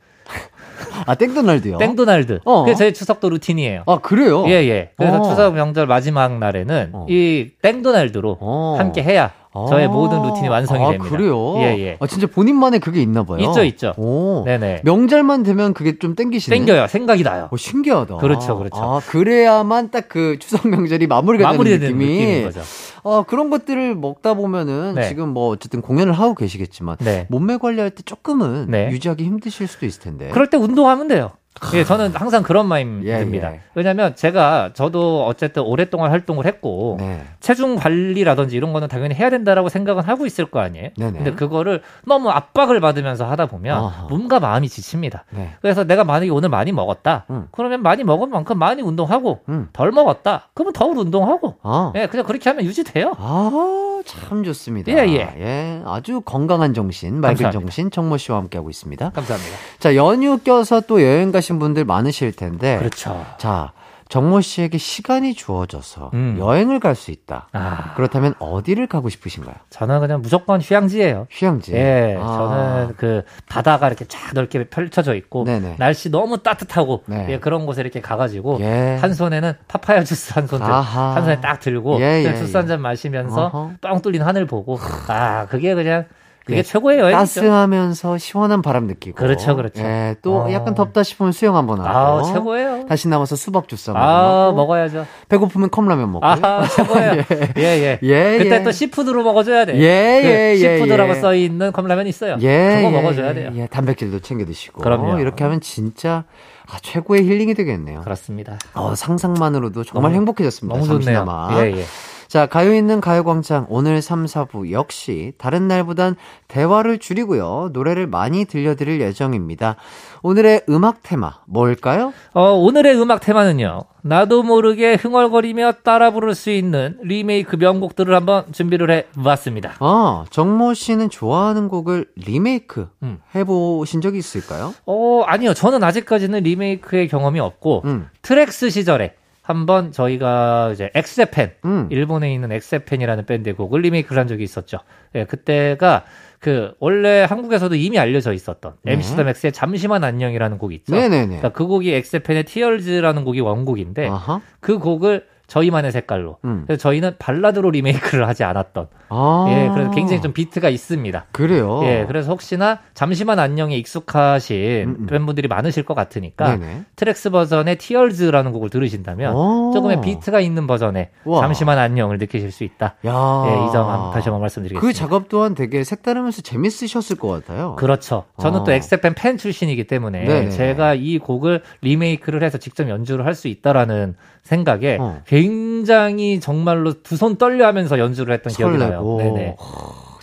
[1.06, 1.78] 아, 땡도날드요?
[1.78, 2.40] 땡도날드.
[2.44, 2.64] 어.
[2.64, 3.84] 그게 제 추석도 루틴이에요.
[3.86, 4.44] 아, 그래요?
[4.48, 4.90] 예, 예.
[4.96, 5.28] 그래서 어.
[5.28, 7.06] 추석 명절 마지막 날에는 어.
[7.08, 8.76] 이 땡도날드로 어.
[8.78, 9.32] 함께 해야
[9.68, 11.16] 저의 모든 루틴이 완성이 아, 됩니다.
[11.16, 11.54] 그래요?
[11.58, 11.96] 예, 예.
[12.00, 13.38] 아, 진짜 본인만의 그게 있나 봐요.
[13.40, 13.94] 있죠, 있죠.
[13.96, 14.42] 오.
[14.44, 14.82] 네네.
[14.84, 16.56] 명절만 되면 그게 좀 땡기시네.
[16.58, 16.86] 땡겨요.
[16.88, 17.48] 생각이 나요.
[17.52, 18.16] 오, 신기하다.
[18.16, 18.76] 그렇죠, 그렇죠.
[18.82, 22.06] 아, 그래야만 딱 그 추석 명절이 마무리가 마무리 되는 느낌이.
[22.18, 22.60] 느낌인 거죠.
[23.02, 25.08] 어, 그런 것들을 먹다 보면은 네.
[25.08, 27.26] 지금 뭐 어쨌든 공연을 하고 계시겠지만 네.
[27.28, 28.88] 몸매 관리할 때 조금은 네.
[28.90, 30.28] 유지하기 힘드실 수도 있을 텐데.
[30.32, 31.32] 그럴 때 운동하면 돼요.
[31.74, 33.50] 예, 저는 항상 그런 마인드입니다.
[33.50, 33.60] 예, 예.
[33.74, 37.22] 왜냐하면 제가 저도 어쨌든 오랫동안 활동을 했고 네.
[37.40, 40.90] 체중 관리라든지 이런 거는 당연히 해야 된다라고 생각은 하고 있을 거 아니에요.
[40.96, 41.12] 네네.
[41.12, 44.08] 근데 그거를 너무 압박을 받으면서 하다 보면 어허.
[44.08, 45.24] 몸과 마음이 지칩니다.
[45.30, 45.54] 네.
[45.62, 47.48] 그래서 내가 만약에 오늘 많이 먹었다, 음.
[47.52, 49.68] 그러면 많이 먹은 만큼 많이 운동하고 음.
[49.72, 51.92] 덜 먹었다, 그러면 덜 운동하고, 어.
[51.96, 53.14] 예, 그냥 그렇게 하면 유지돼요.
[53.16, 54.92] 아, 참 좋습니다.
[54.92, 55.34] 예, 예.
[55.38, 57.60] 예, 아주 건강한 정신, 맑은 감사합니다.
[57.60, 59.10] 정신 정모 씨와 함께하고 있습니다.
[59.10, 59.56] 감사합니다.
[59.78, 62.76] 자, 연휴 껴서 또 여행 가시 하신 분들 많으실 텐데.
[62.78, 63.24] 그렇죠.
[63.38, 63.72] 자,
[64.08, 66.36] 정모 씨에게 시간이 주어져서 음.
[66.38, 67.48] 여행을 갈 수 있다.
[67.52, 67.92] 아.
[67.96, 69.54] 그렇다면 어디를 가고 싶으신가요?
[69.70, 71.26] 저는 그냥 무조건 휴양지예요.
[71.30, 71.72] 휴양지.
[71.74, 72.26] 예, 아.
[72.26, 75.76] 저는 그 바다가 이렇게 쫙 넓게 펼쳐져 있고 네네.
[75.78, 77.26] 날씨 너무 따뜻하고 네.
[77.30, 78.98] 예, 그런 곳에 이렇게 가가지고 예.
[79.00, 82.80] 한 손에는 파파야 주스 한 손, 한 손에 딱 들고 예, 예, 주스 한 잔
[82.80, 83.70] 마시면서 어허.
[83.80, 84.78] 뻥 뚫린 하늘 보고
[85.08, 86.06] 아 그게 그냥
[86.46, 87.10] 그게 예, 여행이죠.
[87.10, 89.16] 따스하면서 시원한 바람 느끼고.
[89.16, 89.82] 그렇죠, 그렇죠.
[89.82, 90.52] 예, 또 어.
[90.52, 91.88] 약간 덥다 싶으면 수영 한번 하고.
[91.88, 92.86] 아, 최고예요.
[92.86, 94.56] 다시 나와서 수박 주스 한번 아, 먹고.
[94.58, 95.06] 먹어야죠.
[95.28, 96.24] 배고프면 컵라면 먹고.
[96.24, 97.24] 아, 최고예요.
[97.58, 97.98] 예, 예.
[98.00, 98.62] 예, 그때 예.
[98.62, 99.74] 또 seafood로 먹어줘야 돼.
[99.74, 100.56] 예, 그 예, 예.
[100.56, 102.36] seafood라고 써 있는 컵라면 있어요.
[102.40, 103.50] 예, 그거 먹어줘야 돼요.
[103.56, 104.82] 예, 단백질도 챙겨 드시고.
[104.82, 105.18] 그럼요.
[105.18, 106.22] 이렇게 하면 진짜
[106.68, 108.02] 아, 최고의 힐링이 되겠네요.
[108.02, 108.56] 그렇습니다.
[108.74, 110.78] 어, 상상만으로도 정말 너무, 행복해졌습니다.
[110.78, 111.26] 너무 좋네요.
[111.54, 111.84] 예, 예.
[112.28, 116.16] 자, 가요 있는 가요광장 오늘 3, 4부 역시 다른 날보단
[116.48, 117.70] 대화를 줄이고요.
[117.72, 119.76] 노래를 많이 들려드릴 예정입니다.
[120.22, 122.12] 오늘의 음악 테마 뭘까요?
[122.32, 123.82] 어, 오늘의 음악 테마는요.
[124.02, 129.74] 나도 모르게 흥얼거리며 따라 부를 수 있는 리메이크 명곡들을 한번 준비를 해 봤습니다.
[129.80, 133.18] 아, 정모 씨는 좋아하는 곡을 리메이크 음.
[133.34, 134.74] 해보신 적이 있을까요?
[134.86, 135.54] 어, 아니요.
[135.54, 138.08] 저는 아직까지는 리메이크의 경험이 없고, 음.
[138.22, 139.14] TRAX 시절에
[139.46, 141.86] 한번 저희가 이제 X Japan 음.
[141.90, 144.78] 일본에 있는 X Japan이라는 밴드의 곡을 리메이크를 한 적이 있었죠.
[145.14, 146.04] 예, 그때가
[146.40, 148.94] 그 원래 한국에서도 이미 알려져 있었던 네.
[148.94, 150.96] MC 더 맥스의 잠시만 안녕이라는 곡이 있죠.
[150.96, 151.26] 네네네.
[151.26, 154.40] 그러니까 그 곡이 X Japan의 Tears라는 곡이 원곡인데 아하.
[154.58, 156.38] 그 곡을 저희만의 색깔로.
[156.44, 156.64] 음.
[156.66, 158.88] 그래서 저희는 발라드로 리메이크를 하지 않았던.
[159.08, 161.26] 아~ 예, 그래서 굉장히 좀 비트가 있습니다.
[161.30, 161.80] 그래요.
[161.84, 164.56] 예, 그래서 혹시나 잠시만 안녕에 익숙하신
[164.88, 165.06] 음, 음.
[165.06, 166.82] 팬분들이 많으실 것 같으니까 네네.
[166.96, 169.32] 트랙스 버전의 Tears라는 곡을 들으신다면
[169.72, 171.40] 조금의 비트가 있는 버전의 와.
[171.42, 172.96] 잠시만 안녕을 느끼실 수 있다.
[173.06, 173.44] 야.
[173.46, 174.80] 예, 이점 다시 한번 말씀드리겠습니다.
[174.80, 177.76] 그 작업 또한 되게 색다르면서 재밌으셨을 것 같아요.
[177.76, 178.24] 그렇죠.
[178.40, 178.64] 저는 어.
[178.64, 180.50] 또 X JAPAN 팬 출신이기 때문에 네네.
[180.50, 185.20] 제가 이 곡을 리메이크를 해서 직접 연주를 할 수 있다라는 생각에 어.
[185.40, 188.76] 굉장히 정말로 두 손 떨려 하면서 연주를 했던 설레고.
[188.78, 189.16] 기억이 나요.
[189.18, 189.56] 네네.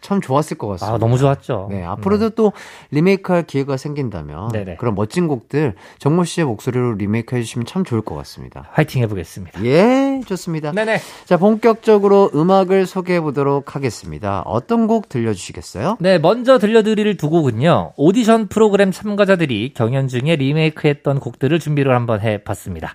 [0.01, 0.95] 참 좋았을 것 같습니다.
[0.95, 1.69] 아, 너무 좋았죠.
[1.71, 2.35] 네, 앞으로도 네.
[2.35, 2.51] 또
[2.91, 4.75] 리메이크할 기회가 생긴다면 네네.
[4.75, 8.67] 그런 멋진 곡들 정모 씨의 목소리로 리메이크 해 주시면 참 좋을 것 같습니다.
[8.73, 9.63] 화이팅 해보겠습니다.
[9.63, 10.73] 예, 좋습니다.
[10.73, 10.99] 네네.
[11.23, 14.41] 자, 본격적으로 음악을 소개해 보도록 하겠습니다.
[14.45, 15.95] 어떤 곡 들려주시겠어요?
[16.01, 17.93] 네, 먼저 들려드릴 두 곡은요.
[17.95, 22.93] 오디션 프로그램 참가자들이 경연 중에 리메이크했던 곡들을 준비를 한번 해봤습니다.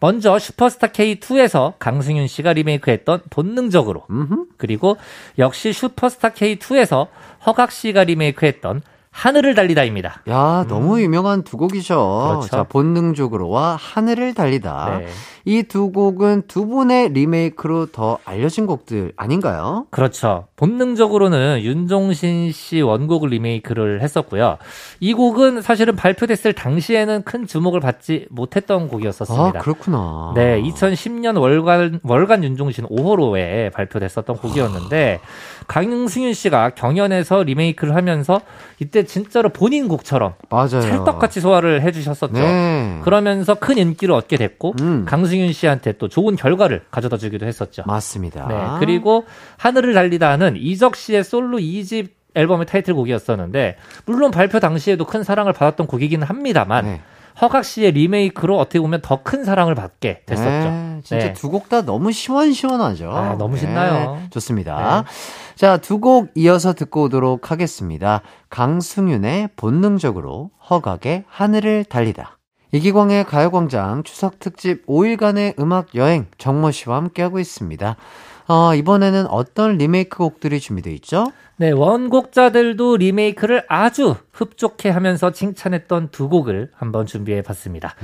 [0.00, 4.46] 먼저 슈퍼스타 K2에서 강승윤 씨가 리메이크했던 본능적으로 음흠.
[4.56, 4.96] 그리고
[5.38, 7.08] 역시 슈퍼스타 K2에서
[7.46, 10.22] 허각 씨가 리메이크했던 하늘을 달리다입니다.
[10.28, 11.00] 야, 너무 음.
[11.00, 12.28] 유명한 두 곡이죠.
[12.30, 12.48] 그렇죠.
[12.48, 15.00] 자, 본능적으로와 하늘을 달리다.
[15.00, 15.06] 네.
[15.44, 19.86] 이 두 곡은 두 분의 리메이크로 더 알려진 곡들 아닌가요?
[19.90, 20.46] 그렇죠.
[20.56, 24.58] 본능적으로는 윤종신 씨 원곡을 리메이크를 했었고요.
[25.00, 29.58] 이 곡은 사실은 발표됐을 당시에는 큰 주목을 받지 못했던 곡이었었습니다.
[29.58, 30.32] 아, 그렇구나.
[30.34, 35.20] 네, 2010년 월간 월간 윤종신 5호로에 발표됐었던 곡이었는데
[35.66, 38.40] 강승윤 씨가 경연에서 리메이크를 하면서
[38.80, 40.80] 이때 진짜로 본인 곡처럼 맞아요.
[40.80, 42.32] 찰떡같이 소화를 해주셨었죠.
[42.34, 42.89] 네.
[43.02, 45.04] 그러면서 큰 인기를 얻게 됐고 음.
[45.06, 47.82] 강승윤 씨한테 또 좋은 결과를 가져다 주기도 했었죠.
[47.86, 48.46] 맞습니다.
[48.48, 48.78] 네.
[48.80, 49.24] 그리고
[49.58, 56.26] 하늘을 달리다는 이적 씨의 솔로 2집 앨범의 타이틀곡이었었는데 물론 발표 당시에도 큰 사랑을 받았던 곡이기는
[56.26, 57.00] 합니다만 네.
[57.40, 60.50] 허각 씨의 리메이크로 어떻게 보면 더 큰 사랑을 받게 됐었죠.
[60.50, 61.32] 네, 진짜 네.
[61.32, 63.10] 두곡 다 너무 시원시원하죠.
[63.10, 64.16] 아, 너무 신나요.
[64.16, 65.04] 네, 좋습니다.
[65.06, 65.10] 네.
[65.54, 68.22] 자, 두 곡 이어서 듣고 오도록 하겠습니다.
[68.50, 72.36] 강승윤의 본능적으로 허각의 하늘을 달리다.
[72.72, 77.96] 이기광의 가요광장 추석 특집 5일간의 음악 여행 정모 씨와 함께하고 있습니다.
[78.48, 81.32] 어, 이번에는 어떤 리메이크 곡들이 준비되어 있죠?
[81.56, 87.94] 네, 원곡자들도 리메이크를 아주 흡족해 하면서 칭찬했던 두 곡을 한번 준비해 봤습니다.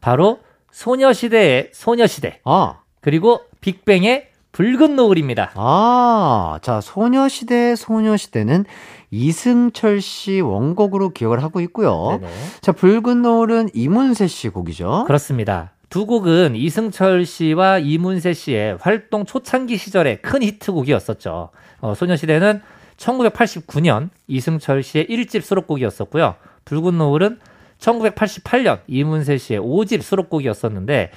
[0.00, 2.40] 바로 소녀시대의 소녀시대.
[2.44, 2.80] 아.
[3.00, 5.52] 그리고 빅뱅의 붉은 노을입니다.
[5.54, 8.64] 아, 자, 소녀시대 소녀시대는
[9.10, 12.18] 이승철 씨 원곡으로 기억을 하고 있고요.
[12.20, 12.32] 네네.
[12.60, 15.04] 자, 붉은 노을은 이문세 씨 곡이죠.
[15.06, 15.72] 그렇습니다.
[15.88, 21.50] 두 곡은 이승철 씨와 이문세 씨의 활동 초창기 시절의 큰 히트곡이었었죠.
[21.80, 22.62] 어, 소녀시대는
[22.96, 26.36] 1989년 이승철 씨의 1집 수록곡이었었고요.
[26.64, 27.40] 붉은 노을은
[27.80, 31.10] 1988년 이문세 씨의 5집 수록곡이었었는데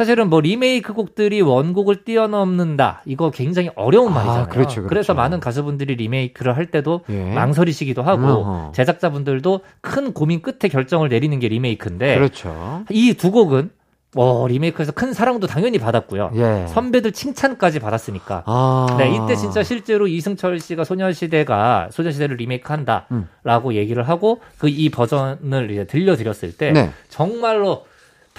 [0.00, 3.02] 사실은 뭐 리메이크 곡들이 원곡을 뛰어넘는다.
[3.04, 4.46] 이거 굉장히 어려운 아, 말이잖아요.
[4.48, 4.86] 그렇죠, 그렇죠.
[4.88, 7.34] 그래서 많은 가수분들이 리메이크를 할 때도 예.
[7.34, 8.72] 망설이시기도 하고 어허.
[8.74, 12.82] 제작자분들도 큰 고민 끝에 결정을 내리는 게 리메이크인데 그렇죠.
[12.88, 13.72] 이 두 곡은
[14.16, 16.30] 어, 리메이크에서 큰 사랑도 당연히 받았고요.
[16.36, 16.66] 예.
[16.68, 18.44] 선배들 칭찬까지 받았으니까.
[18.46, 18.86] 아.
[18.98, 23.74] 네, 이때 진짜 실제로 이승철 씨가 소녀시대가 소녀시대를 리메이크한다라고 음.
[23.74, 26.90] 얘기를 하고 그 이 버전을 이제 들려드렸을 때 네.
[27.10, 27.84] 정말로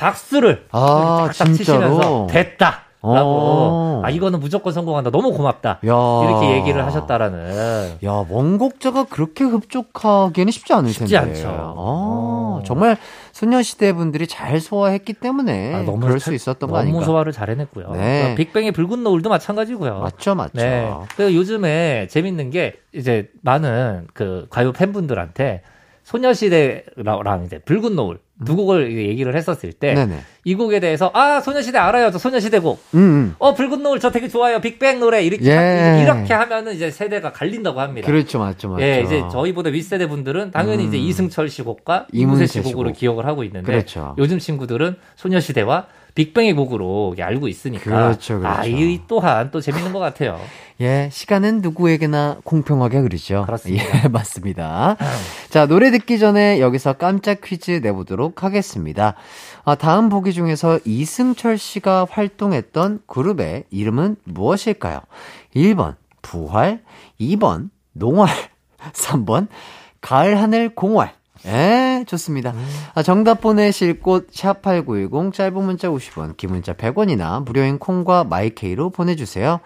[0.02, 2.86] 박수를 아, 딱 치시면서 됐다.
[3.04, 4.02] 라고 어.
[4.06, 5.80] 아 이거는 무조건 성공한다 너무 고맙다 야.
[5.84, 12.62] 이렇게 얘기를 하셨다라는 야 원곡자가 그렇게 흡족하기는 쉽지 않을 쉽지 텐데 쉽지 않죠 아, 어.
[12.64, 12.98] 정말
[13.32, 17.50] 소녀시대 분들이 잘 소화했기 때문에 아, 너무 그럴 수 있었던 거 아닌가 너무 소화를 잘
[17.50, 18.36] 해냈고요 네.
[18.36, 20.94] 빅뱅의 붉은 노을도 마찬가지고요 맞죠 맞죠 네.
[21.16, 25.64] 그 요즘에 재밌는 게 이제 많은 그 가요 팬분들한테
[26.04, 29.96] 소녀시대랑 이제 붉은 노을 두 곡을 얘기를 했었을 때
[30.44, 32.82] 이 곡에 대해서 아 소녀시대 알아요 저 소녀시대 곡.
[32.96, 33.36] 음, 음.
[33.38, 36.02] 어 붉은 노을 저 되게 좋아요 빅뱅 노래 이렇게 예.
[36.04, 38.08] 이렇게 하면은 이제 세대가 갈린다고 합니다.
[38.08, 38.84] 그렇죠 맞죠 맞죠.
[38.84, 40.88] 예 이제 저희보다 윗세대 분들은 당연히 음.
[40.88, 42.98] 이제 이승철 씨 곡과 이문세 씨 곡으로 곡.
[42.98, 44.16] 기억을 하고 있는데 그렇죠.
[44.18, 48.60] 요즘 친구들은 소녀시대와 빅뱅의 곡으로 알고 있으니까 그렇죠, 그렇죠.
[48.60, 50.40] 아, 이 또한 또 재밌는 것 같아요.
[50.82, 53.44] 예, 시간은 누구에게나 공평하게 흐르죠.
[53.46, 54.04] 그렇습니다.
[54.04, 54.98] 예, 맞습니다.
[55.50, 59.16] 자, 노래 듣기 전에 여기서 깜짝 퀴즈 내보도록 하겠습니다.
[59.64, 65.00] 아, 다음 보기 중에서 이승철 씨가 활동했던 그룹의 이름은 무엇일까요?
[65.56, 66.82] 1번 부활,
[67.20, 68.30] 2번 농활,
[68.94, 69.48] 3번
[70.02, 71.14] 가을 하늘 공활.
[71.46, 72.52] 예, 네, 좋습니다.
[72.52, 72.66] 음.
[72.96, 79.60] 아, 정답 보내실 곳, 샵8910, 짧은 문자 50원, 긴 문자 100원이나 무료인 콩과 마이케이로 보내주세요.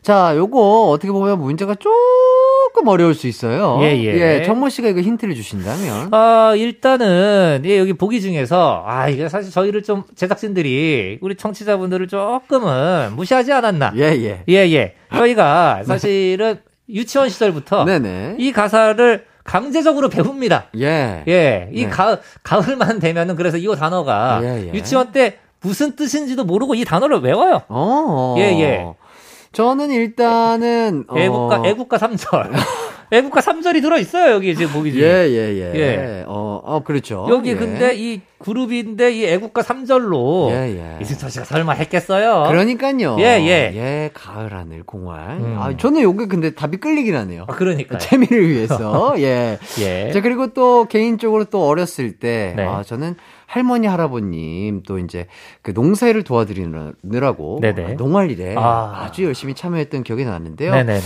[0.00, 3.78] 자, 요거 어떻게 보면 문제가 조금 어려울 수 있어요.
[3.82, 4.38] 예, 예.
[4.38, 6.08] 예 정모 씨가 이거 힌트를 주신다면?
[6.12, 13.16] 아, 일단은, 예, 여기 보기 중에서, 아, 이게 사실 저희를 좀, 제작진들이, 우리 청취자분들을 조금은
[13.16, 13.92] 무시하지 않았나.
[13.96, 14.44] 예, 예.
[14.48, 14.94] 예, 예.
[15.12, 18.36] 저희가 사실은 유치원 시절부터 네네.
[18.38, 20.66] 이 가사를 강제적으로 배웁니다.
[20.78, 21.24] 예.
[21.26, 21.70] 예.
[21.72, 21.90] 이 네.
[21.90, 24.74] 가을, 가을만 되면은 그래서 이 단어가 예, 예.
[24.74, 27.62] 유치원 때 무슨 뜻인지도 모르고 이 단어를 외워요.
[27.68, 28.34] 어.
[28.38, 28.86] 예, 예.
[29.52, 31.66] 저는 일단은 애국가 어...
[31.66, 32.50] 애국가 3절.
[33.12, 35.02] 애국가 3절이 들어 있어요, 여기 지금 보기 중에.
[35.02, 35.72] 예, 예, 예.
[35.74, 36.24] 예.
[36.26, 37.26] 어, 어, 그렇죠.
[37.30, 37.54] 여기 예.
[37.54, 40.98] 근데 이 그룹인데 이 애국가 3절로 예, 예.
[41.00, 42.44] 이승철 씨가 설마 했겠어요?
[42.48, 43.16] 그러니까요.
[43.18, 43.72] 예, 예.
[43.74, 45.38] 예, 가을 하늘 공활.
[45.38, 45.56] 음.
[45.58, 47.44] 아, 저는 요게 근데 답이 끌리긴 하네요.
[47.48, 47.98] 아, 그러니까.
[47.98, 49.14] 재미를 위해서.
[49.18, 49.58] 예.
[49.80, 50.10] 예.
[50.12, 52.64] 자, 그리고 또 개인적으로 또 어렸을 때 네.
[52.64, 55.28] 아, 저는 할머니 할아버님 또 이제
[55.62, 57.94] 그 농사일을 도와드리느라고 네네.
[57.94, 59.10] 농활일에 아.
[59.12, 60.72] 주 열심히 참여했던 기억이 나는데요.
[60.72, 61.00] 네네네.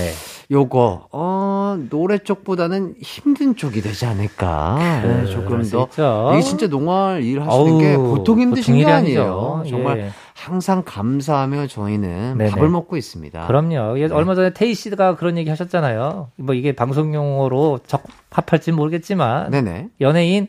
[0.51, 5.03] 요거 어 노래 쪽보다는 힘든 쪽이 되지 않을까.
[5.05, 6.31] 네, 조금 더 있죠.
[6.33, 9.65] 이게 진짜 농활 일 하시는 어우, 게 보통 힘드신 게 아니에요.
[9.69, 10.11] 정말 예.
[10.35, 12.51] 항상 감사하며 저희는 네네.
[12.51, 13.47] 밥을 먹고 있습니다.
[13.47, 13.95] 그럼요.
[13.95, 14.09] 네.
[14.11, 16.31] 얼마 전에 테이 씨가 그런 얘기 하셨잖아요.
[16.37, 19.89] 뭐 이게 방송 용어로 적합할지 모르겠지만 네네.
[20.01, 20.49] 연예인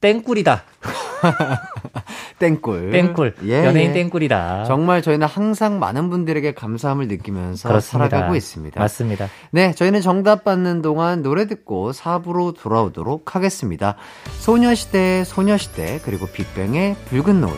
[0.00, 0.62] 땡꿀이다.
[2.38, 2.92] 땡꿀.
[2.92, 3.34] 땡꿀.
[3.46, 3.94] 예, 연예인 예.
[3.94, 4.64] 땡꿀이다.
[4.64, 8.08] 정말 저희는 항상 많은 분들에게 감사함을 느끼면서 그렇습니다.
[8.08, 8.80] 살아가고 있습니다.
[8.80, 9.28] 맞습니다.
[9.50, 13.96] 네, 저희는 정답 받는 동안 노래 듣고 4부로 돌아오도록 하겠습니다.
[14.38, 17.54] 소녀시대의 소녀시대, 그리고 빅뱅의 붉은 노을.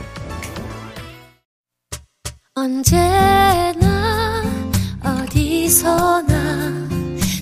[2.54, 4.42] 언제나
[5.04, 6.88] 어디서나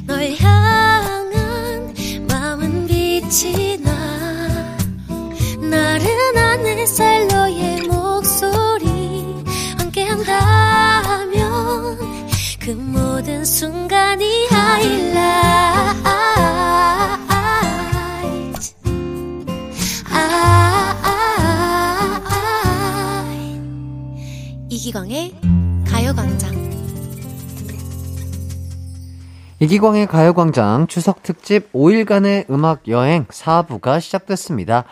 [0.06, 1.94] 널 향한
[2.28, 3.90] 마음은 빛이 나
[5.70, 9.44] 나른한 햇살 너의 목소리
[9.78, 11.38] 함께한다면
[12.60, 15.58] 그 모든 순간이 하이라이트
[24.70, 25.34] 이기광의
[25.86, 26.56] 가요광장.
[29.60, 34.84] 이기광의 가요광장 추석 특집 5일간의 음악 여행 4부가 시작됐습니다.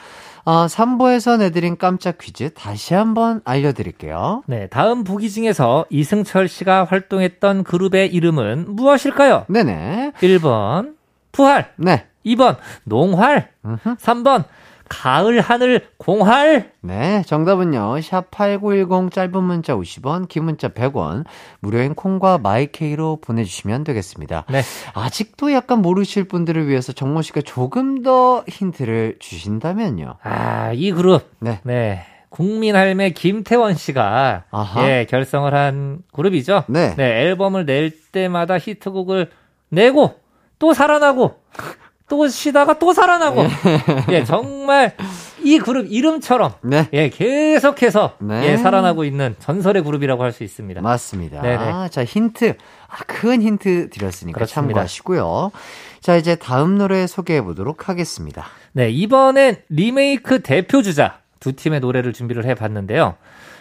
[0.46, 4.44] 어, 3부에서 내드린 깜짝 퀴즈 다시 한번 알려드릴게요.
[4.46, 9.46] 네, 다음 보기 중에서 이승철 씨가 활동했던 그룹의 이름은 무엇일까요?
[9.48, 10.12] 네네.
[10.20, 10.94] 1번,
[11.32, 11.72] 푸활.
[11.76, 12.06] 네.
[12.24, 13.50] 2번, 농활.
[13.64, 13.96] 음흠.
[13.96, 14.44] 3번,
[14.88, 16.72] 가을 하늘 공활.
[16.80, 18.00] 네, 정답은요.
[18.00, 21.24] 샵 8910 짧은 문자 50원, 긴 문자 100원,
[21.60, 24.44] 무료인 콩과 마이케이로 보내 주시면 되겠습니다.
[24.50, 24.62] 네.
[24.94, 30.16] 아직도 약간 모르실 분들을 위해서 정모 씨가 조금 더 힌트를 주신다면요.
[30.22, 31.30] 아, 이 그룹.
[31.40, 31.60] 네.
[31.64, 32.04] 네.
[32.28, 34.88] 국민 할매 김태원 씨가 아하.
[34.88, 36.64] 예, 결성을 한 그룹이죠.
[36.68, 36.94] 네.
[36.96, 39.30] 네, 앨범을 낼 때마다 히트곡을
[39.70, 40.14] 내고
[40.58, 41.40] 또 살아나고
[42.08, 44.96] 또 쉬다가 또 살아나고 예, 예 정말
[45.42, 46.88] 이 그룹 이름처럼 네.
[46.92, 48.44] 예 계속해서 네.
[48.52, 50.80] 예 살아나고 있는 전설의 그룹이라고 할 수 있습니다.
[50.80, 51.40] 맞습니다.
[51.42, 52.54] 아, 자 힌트
[52.88, 54.44] 아, 큰 힌트 드렸으니까 그렇습니다.
[54.44, 55.50] 참고하시고요.
[56.00, 58.46] 자 이제 다음 노래 소개해 보도록 하겠습니다.
[58.72, 63.16] 네 이번엔 리메이크 대표 주자 두 팀의 노래를 준비를 해봤는데요.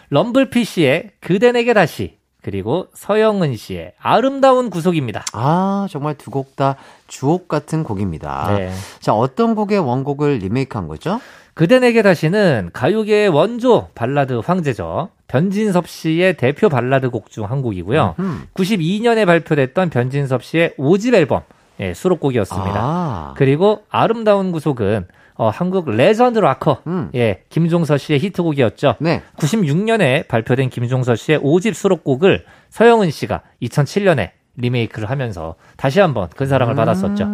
[0.10, 5.26] 럼블피쉬의 그대 내게 다시 그리고 서영은 씨의 아름다운 구속입니다.
[5.34, 6.76] 아, 정말 두 곡 다
[7.08, 8.54] 주옥 같은 곡입니다.
[8.56, 8.72] 네.
[9.00, 11.20] 자, 어떤 곡의 원곡을 리메이크한 거죠?
[11.56, 15.10] 그대 내게 다시는 가요계의 원조 발라드 황제죠.
[15.28, 18.14] 변진섭 씨의 대표 발라드 곡 중 한 곡이고요.
[18.20, 18.46] 음흠.
[18.54, 21.42] 92년에 발표됐던 변진섭 씨의 5집 앨범
[21.80, 22.80] 예, 수록곡이었습니다.
[22.80, 23.34] 아.
[23.38, 27.10] 그리고 아름다운 구속은 어, 한국 레전드 락커, 음.
[27.16, 28.96] 예, 김종서 씨의 히트곡이었죠.
[29.00, 29.22] 네.
[29.38, 36.76] 96년에 발표된 김종서 씨의 5집 수록곡을 서영은 씨가 2007년에 리메이크를 하면서 다시 한번 큰 사랑을
[36.76, 36.78] 음.
[36.78, 37.26] 받았었죠.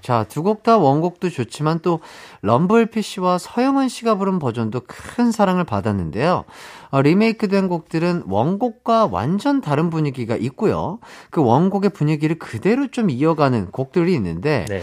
[0.00, 2.00] 자, 두 곡 다 원곡도 좋지만 또
[2.40, 6.44] 럼블피 씨와 서영은 씨가 부른 버전도 큰 사랑을 받았는데요.
[6.90, 10.98] 어, 리메이크된 곡들은 원곡과 완전 다른 분위기가 있고요.
[11.30, 14.82] 그 원곡의 분위기를 그대로 좀 이어가는 곡들이 있는데 네.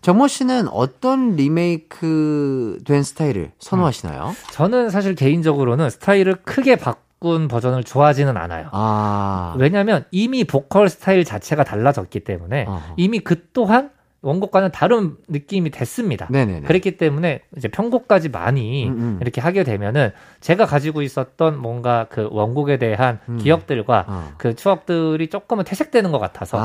[0.00, 4.28] 정모 씨는 어떤 리메이크 된 스타일을 선호하시나요?
[4.28, 4.34] 음.
[4.52, 8.68] 저는 사실 개인적으로는 스타일을 크게 바꾼 버전을 좋아하지는 않아요.
[8.72, 9.54] 아.
[9.58, 12.94] 왜냐하면 이미 보컬 스타일 자체가 달라졌기 때문에 어허.
[12.96, 13.90] 이미 그 또한
[14.22, 16.26] 원곡과는 다른 느낌이 됐습니다.
[16.30, 16.66] 네네네.
[16.66, 18.98] 그렇기 때문에 이제 편곡까지 많이 음음.
[18.98, 19.18] 음.
[19.22, 20.10] 이렇게 하게 되면은
[20.40, 23.38] 제가 가지고 있었던 뭔가 그 원곡에 대한 음.
[23.38, 24.32] 기억들과 어.
[24.36, 26.58] 그 추억들이 조금은 퇴색되는 것 같아서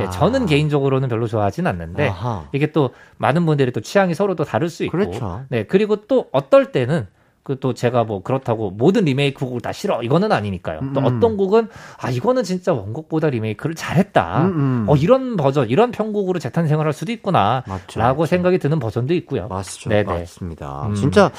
[0.00, 2.48] 예, 저는 개인적으로는 별로 좋아하진 않는데 아하.
[2.52, 5.44] 이게 또 많은 분들이 또 취향이 서로 또 다를 수 있고 그렇죠.
[5.48, 7.19] 네 그리고 또 어떨 때는 그
[7.56, 10.80] 또 제가 뭐 그렇다고 모든 리메이크 곡을 다 싫어 이거는 아니니까요.
[10.80, 10.92] 음.
[10.92, 14.42] 또 어떤 곡은 아 이거는 진짜 원곡보다 리메이크를 잘했다.
[14.42, 14.84] 음, 음.
[14.88, 19.48] 어 이런 버전 이런 편곡으로 재탄생을 할 수도 있구나라고 생각이 드는 버전도 있고요.
[19.48, 19.88] 맞죠.
[19.88, 20.04] 네네.
[20.04, 20.86] 맞습니다.
[20.86, 20.94] 음.
[20.94, 21.30] 진짜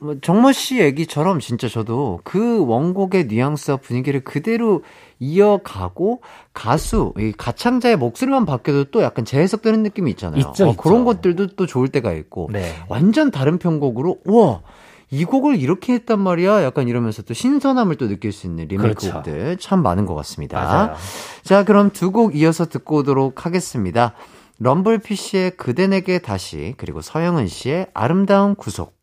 [0.00, 4.82] 뭐 정모 씨 얘기처럼 진짜 저도 그 원곡의 뉘앙스와 분위기를 그대로
[5.18, 6.22] 이어가고
[6.54, 10.38] 가수, 이 가창자의 목소리만 바뀌어도 또 약간 재해석되는 느낌이 있잖아요.
[10.38, 10.76] 있죠, 어, 있죠.
[10.76, 12.72] 그런 것들도 또 좋을 때가 있고 네.
[12.88, 14.62] 완전 다른 편곡으로 우와
[15.10, 16.62] 이 곡을 이렇게 했단 말이야?
[16.62, 19.12] 약간 이러면서 또 신선함을 또 느낄 수 있는 리메이크 그렇죠.
[19.14, 20.60] 곡들 참 많은 것 같습니다.
[20.60, 20.94] 맞아요.
[21.42, 24.14] 자, 그럼 두 곡 이어서 듣고 오도록 하겠습니다.
[24.60, 28.98] 럼블피쉬의 그대 내게 다시 그리고 서영은 씨의 아름다운 구속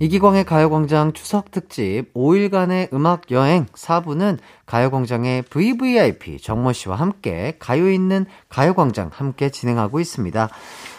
[0.00, 8.26] 이기광의 가요광장 추석 특집 5일간의 음악 여행 4부는 가요광장의 VVIP 정모 씨와 함께 가요 있는
[8.48, 10.48] 가요광장 함께 진행하고 있습니다.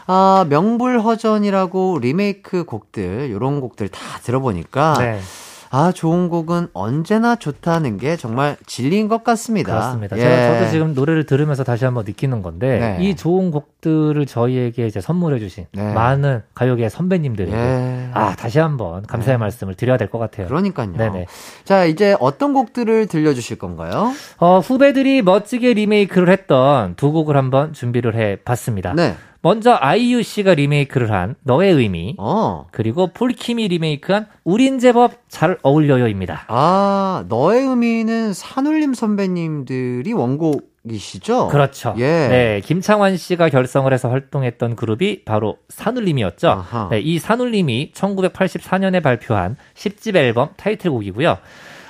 [0.08, 4.96] 아, 명불허전이라고 리메이크 곡들, 요런 곡들 다 들어보니까.
[5.00, 5.20] 네.
[5.72, 9.74] 아, 좋은 곡은 언제나 좋다는 게 정말 진리인 것 같습니다.
[9.74, 10.16] 그렇습니다.
[10.16, 10.22] 예.
[10.22, 13.04] 제가 저도 지금 노래를 들으면서 다시 한번 느끼는 건데 네.
[13.04, 15.92] 이 좋은 곡들을 저희에게 이제 선물해 주신 네.
[15.94, 18.10] 많은 가요계 선배님들에게 예.
[18.14, 19.40] 아, 다시 한번 감사의 네.
[19.40, 20.48] 말씀을 드려야 될 것 같아요.
[20.48, 20.94] 그러니까요.
[20.96, 21.26] 네네.
[21.66, 24.14] 자, 이제 어떤 곡들을 들려 주실 건가요?
[24.38, 28.94] 어, 후배들이 멋지게 리메이크를 했던 두 곡을 한번 준비를 해 봤습니다.
[28.94, 29.16] 네.
[29.46, 32.66] 먼저 아이유 씨가 리메이크를 한 너의 의미 어.
[32.72, 36.46] 그리고 폴킴이 리메이크한 우린 제법 잘 어울려요입니다.
[36.48, 41.50] 아 너의 의미는 산울림 선배님들이 원곡 이시죠?
[41.50, 41.94] 그렇죠.
[42.00, 42.28] 예.
[42.28, 46.66] 네, 김창완 씨가 결성을 해서 활동했던 그룹이 바로 산울림이었죠.
[46.90, 51.38] 네, 이 산울림이 1984년에 발표한 10집 앨범 타이틀곡이고요.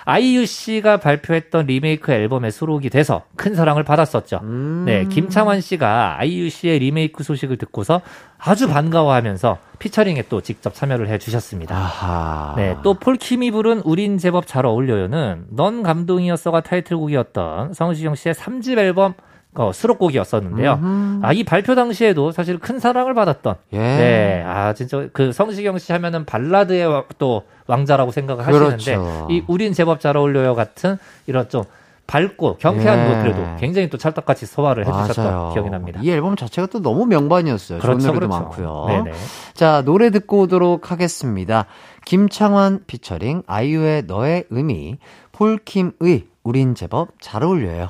[0.05, 4.39] 아이유 씨가 발표했던 리메이크 앨범에 수록이 돼서 큰 사랑을 받았었죠.
[4.43, 4.83] 음.
[4.85, 8.01] 네, 김창완 씨가 아이유 씨의 리메이크 소식을 듣고서
[8.37, 11.75] 아주 반가워하면서 피처링에 또 직접 참여를 해 주셨습니다.
[11.75, 12.53] 아하.
[12.55, 19.15] 네, 또 폴킴이 부른 우린 제법 잘 어울려요는 넌 감동이었어가 타이틀곡이었던 성시경 씨의 3집 앨범
[19.55, 20.79] 어, 수록곡이었었는데요.
[21.21, 23.55] 아, 이 발표 당시에도 사실 큰 사랑을 받았던.
[23.73, 23.77] 예.
[23.77, 24.43] 네.
[24.45, 28.73] 아, 진짜 그 성시경 씨 하면은 발라드의 또 왕자라고 생각을 그렇죠.
[28.73, 30.97] 하시는데 이 우린 제법 잘 어울려요 같은
[31.27, 31.63] 이런 좀
[32.07, 33.17] 밝고 경쾌한 예.
[33.17, 35.49] 노래도 굉장히 또 찰떡같이 소화를 해주셨던 맞아요.
[35.53, 35.99] 기억이 납니다.
[36.03, 37.79] 이 앨범 자체가 또 너무 명반이었어요.
[37.79, 38.43] 그렇죠, 좋은 노래도 그렇죠.
[38.61, 39.03] 많고요.
[39.03, 39.17] 네네.
[39.55, 41.65] 자 노래 듣고 오도록 하겠습니다.
[42.05, 44.99] 김창완 피처링 아이유의 너의 의미
[45.31, 47.89] 폴킴의 우린 제법 잘 어울려요.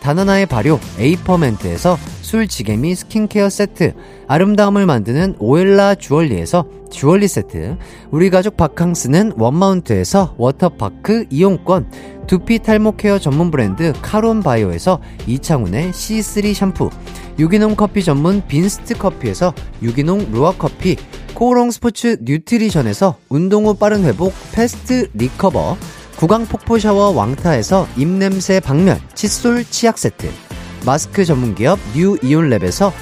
[0.00, 3.94] 다나나의 발효 에이퍼멘트에서 술지개미 스킨케어 세트,
[4.26, 7.76] 아름다움을 만드는 오엘라 주얼리에서 주얼리 세트,
[8.10, 11.90] 우리 가족 바캉스는 원마운트에서 워터파크 이용권,
[12.26, 16.90] 두피 탈모 케어 전문 브랜드 카론 바이오에서 이창훈의 C3 샴푸,
[17.38, 20.96] 유기농 커피 전문 빈스트 커피에서 유기농 루아 커피,
[21.34, 25.76] 코오롱 스포츠 뉴트리션에서 운동 후 빠른 회복 패스트 리커버,
[26.20, 30.28] 구강 폭포 샤워 왕타에서 입냄새 박멸 칫솔 치약 세트,
[30.84, 32.92] 마스크 전문기업 뉴 이온랩에서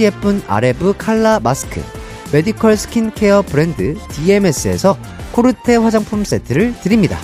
[0.00, 1.80] 예쁜 아레브 칼라 마스크,
[2.32, 4.96] 메디컬 스킨케어 브랜드 DMS에서
[5.30, 7.16] 코르테 화장품 세트를 드립니다.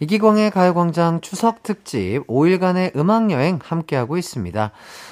[0.00, 4.70] 이기광의 가요광장 추석 특집 5일간의 음악여행 함께하고 있습니다.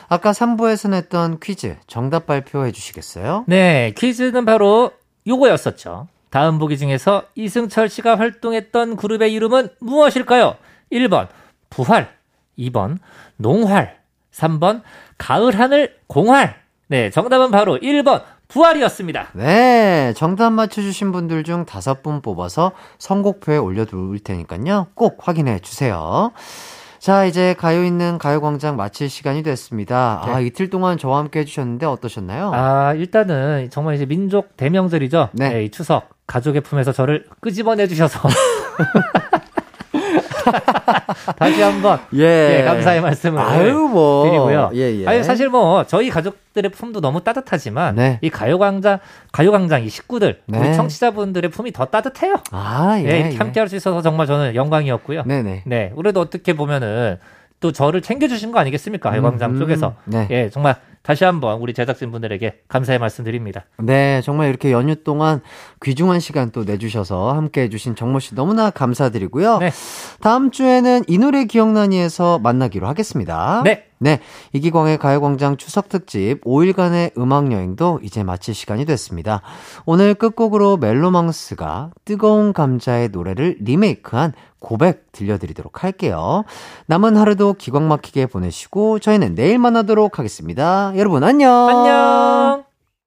[0.09, 3.47] 아까 3부에서 냈던 퀴즈 정답 발표해 주시겠어요?
[3.47, 4.91] 네, 퀴즈는 바로
[5.27, 6.09] 요거였었죠.
[6.35, 10.57] 다음 보기 중에서 이승철 씨가 활동했던 그룹의 이름은 무엇일까요?
[10.91, 11.29] 1번
[11.71, 12.09] 부활,
[12.59, 12.99] 2번
[13.37, 13.99] 농활,
[14.33, 14.83] 3번
[15.17, 16.57] 가을 하늘 공활.
[16.89, 19.29] 네, 정답은 바로 1번 부활이었습니다.
[19.35, 24.89] 네, 정답 맞춰주신 분들 중 다섯 분 뽑아서 선곡표에 올려둘 테니까요.
[24.95, 26.33] 꼭 확인해 주세요.
[26.99, 30.23] 자, 이제 가요 있는 가요광장 마칠 시간이 됐습니다.
[30.23, 30.33] 아, 네.
[30.33, 32.51] 아, 이틀 동안 저와 함께 해주셨는데 어떠셨나요?
[32.55, 35.29] 아, 일단은 정말 이제 민족 대명절이죠.
[35.35, 35.51] 네.
[35.51, 38.29] 네, 이 추석 가족의 품에서 저를 끄집어내 주셔서
[41.37, 42.61] 다시 한번 예.
[42.61, 44.25] 예, 감사의 말씀을 아유, 뭐.
[44.25, 44.71] 드리고요.
[44.75, 45.07] 예, 예.
[45.07, 48.19] 아니 사실 뭐 저희 가족들의 품도 너무 따뜻하지만 네.
[48.21, 48.99] 이 가요광장
[49.33, 50.59] 가요광장 이 식구들 네.
[50.59, 52.37] 우리 청취자분들의 품이 더 따뜻해요.
[52.51, 53.05] 아 예.
[53.05, 55.25] 예 함께할 수 있어서 정말 저는 영광이었고요.
[55.25, 55.63] 네네.
[55.67, 57.19] 네, 그래도 어떻게 보면은
[57.61, 59.11] 또 저를 챙겨주신 거 아니겠습니까?
[59.11, 59.95] 가요광장 음, 쪽에서.
[60.05, 60.27] 네.
[60.31, 63.67] 예, 정말 다시 한번 우리 제작진 분들에게 감사의 말씀드립니다.
[63.79, 65.43] 네, 정말 이렇게 연휴 동안
[65.83, 69.59] 귀중한 시간 또 내주셔서 함께 해 주신 정모 씨 너무나 감사드리고요.
[69.59, 69.71] 네.
[70.23, 73.61] 다음 주에는 이 노래 기억나니에서 만나기로 하겠습니다.
[73.65, 73.85] 네.
[74.05, 74.21] 네.
[74.53, 79.41] 이기광의 가요광장 추석 특집 5일간의 음악여행도 이제 마칠 시간이 됐습니다.
[79.87, 86.45] 오늘 끝곡으로 멜로망스가 뜨거운 감자의 노래를 리메이크한 고백 들려드리도록 할게요.
[86.85, 90.93] 남은 하루도 기광 막히게 보내시고 저희는 내일 만나도록 하겠습니다.
[90.97, 91.69] 여러분 안녕.
[91.71, 92.74] 안녕.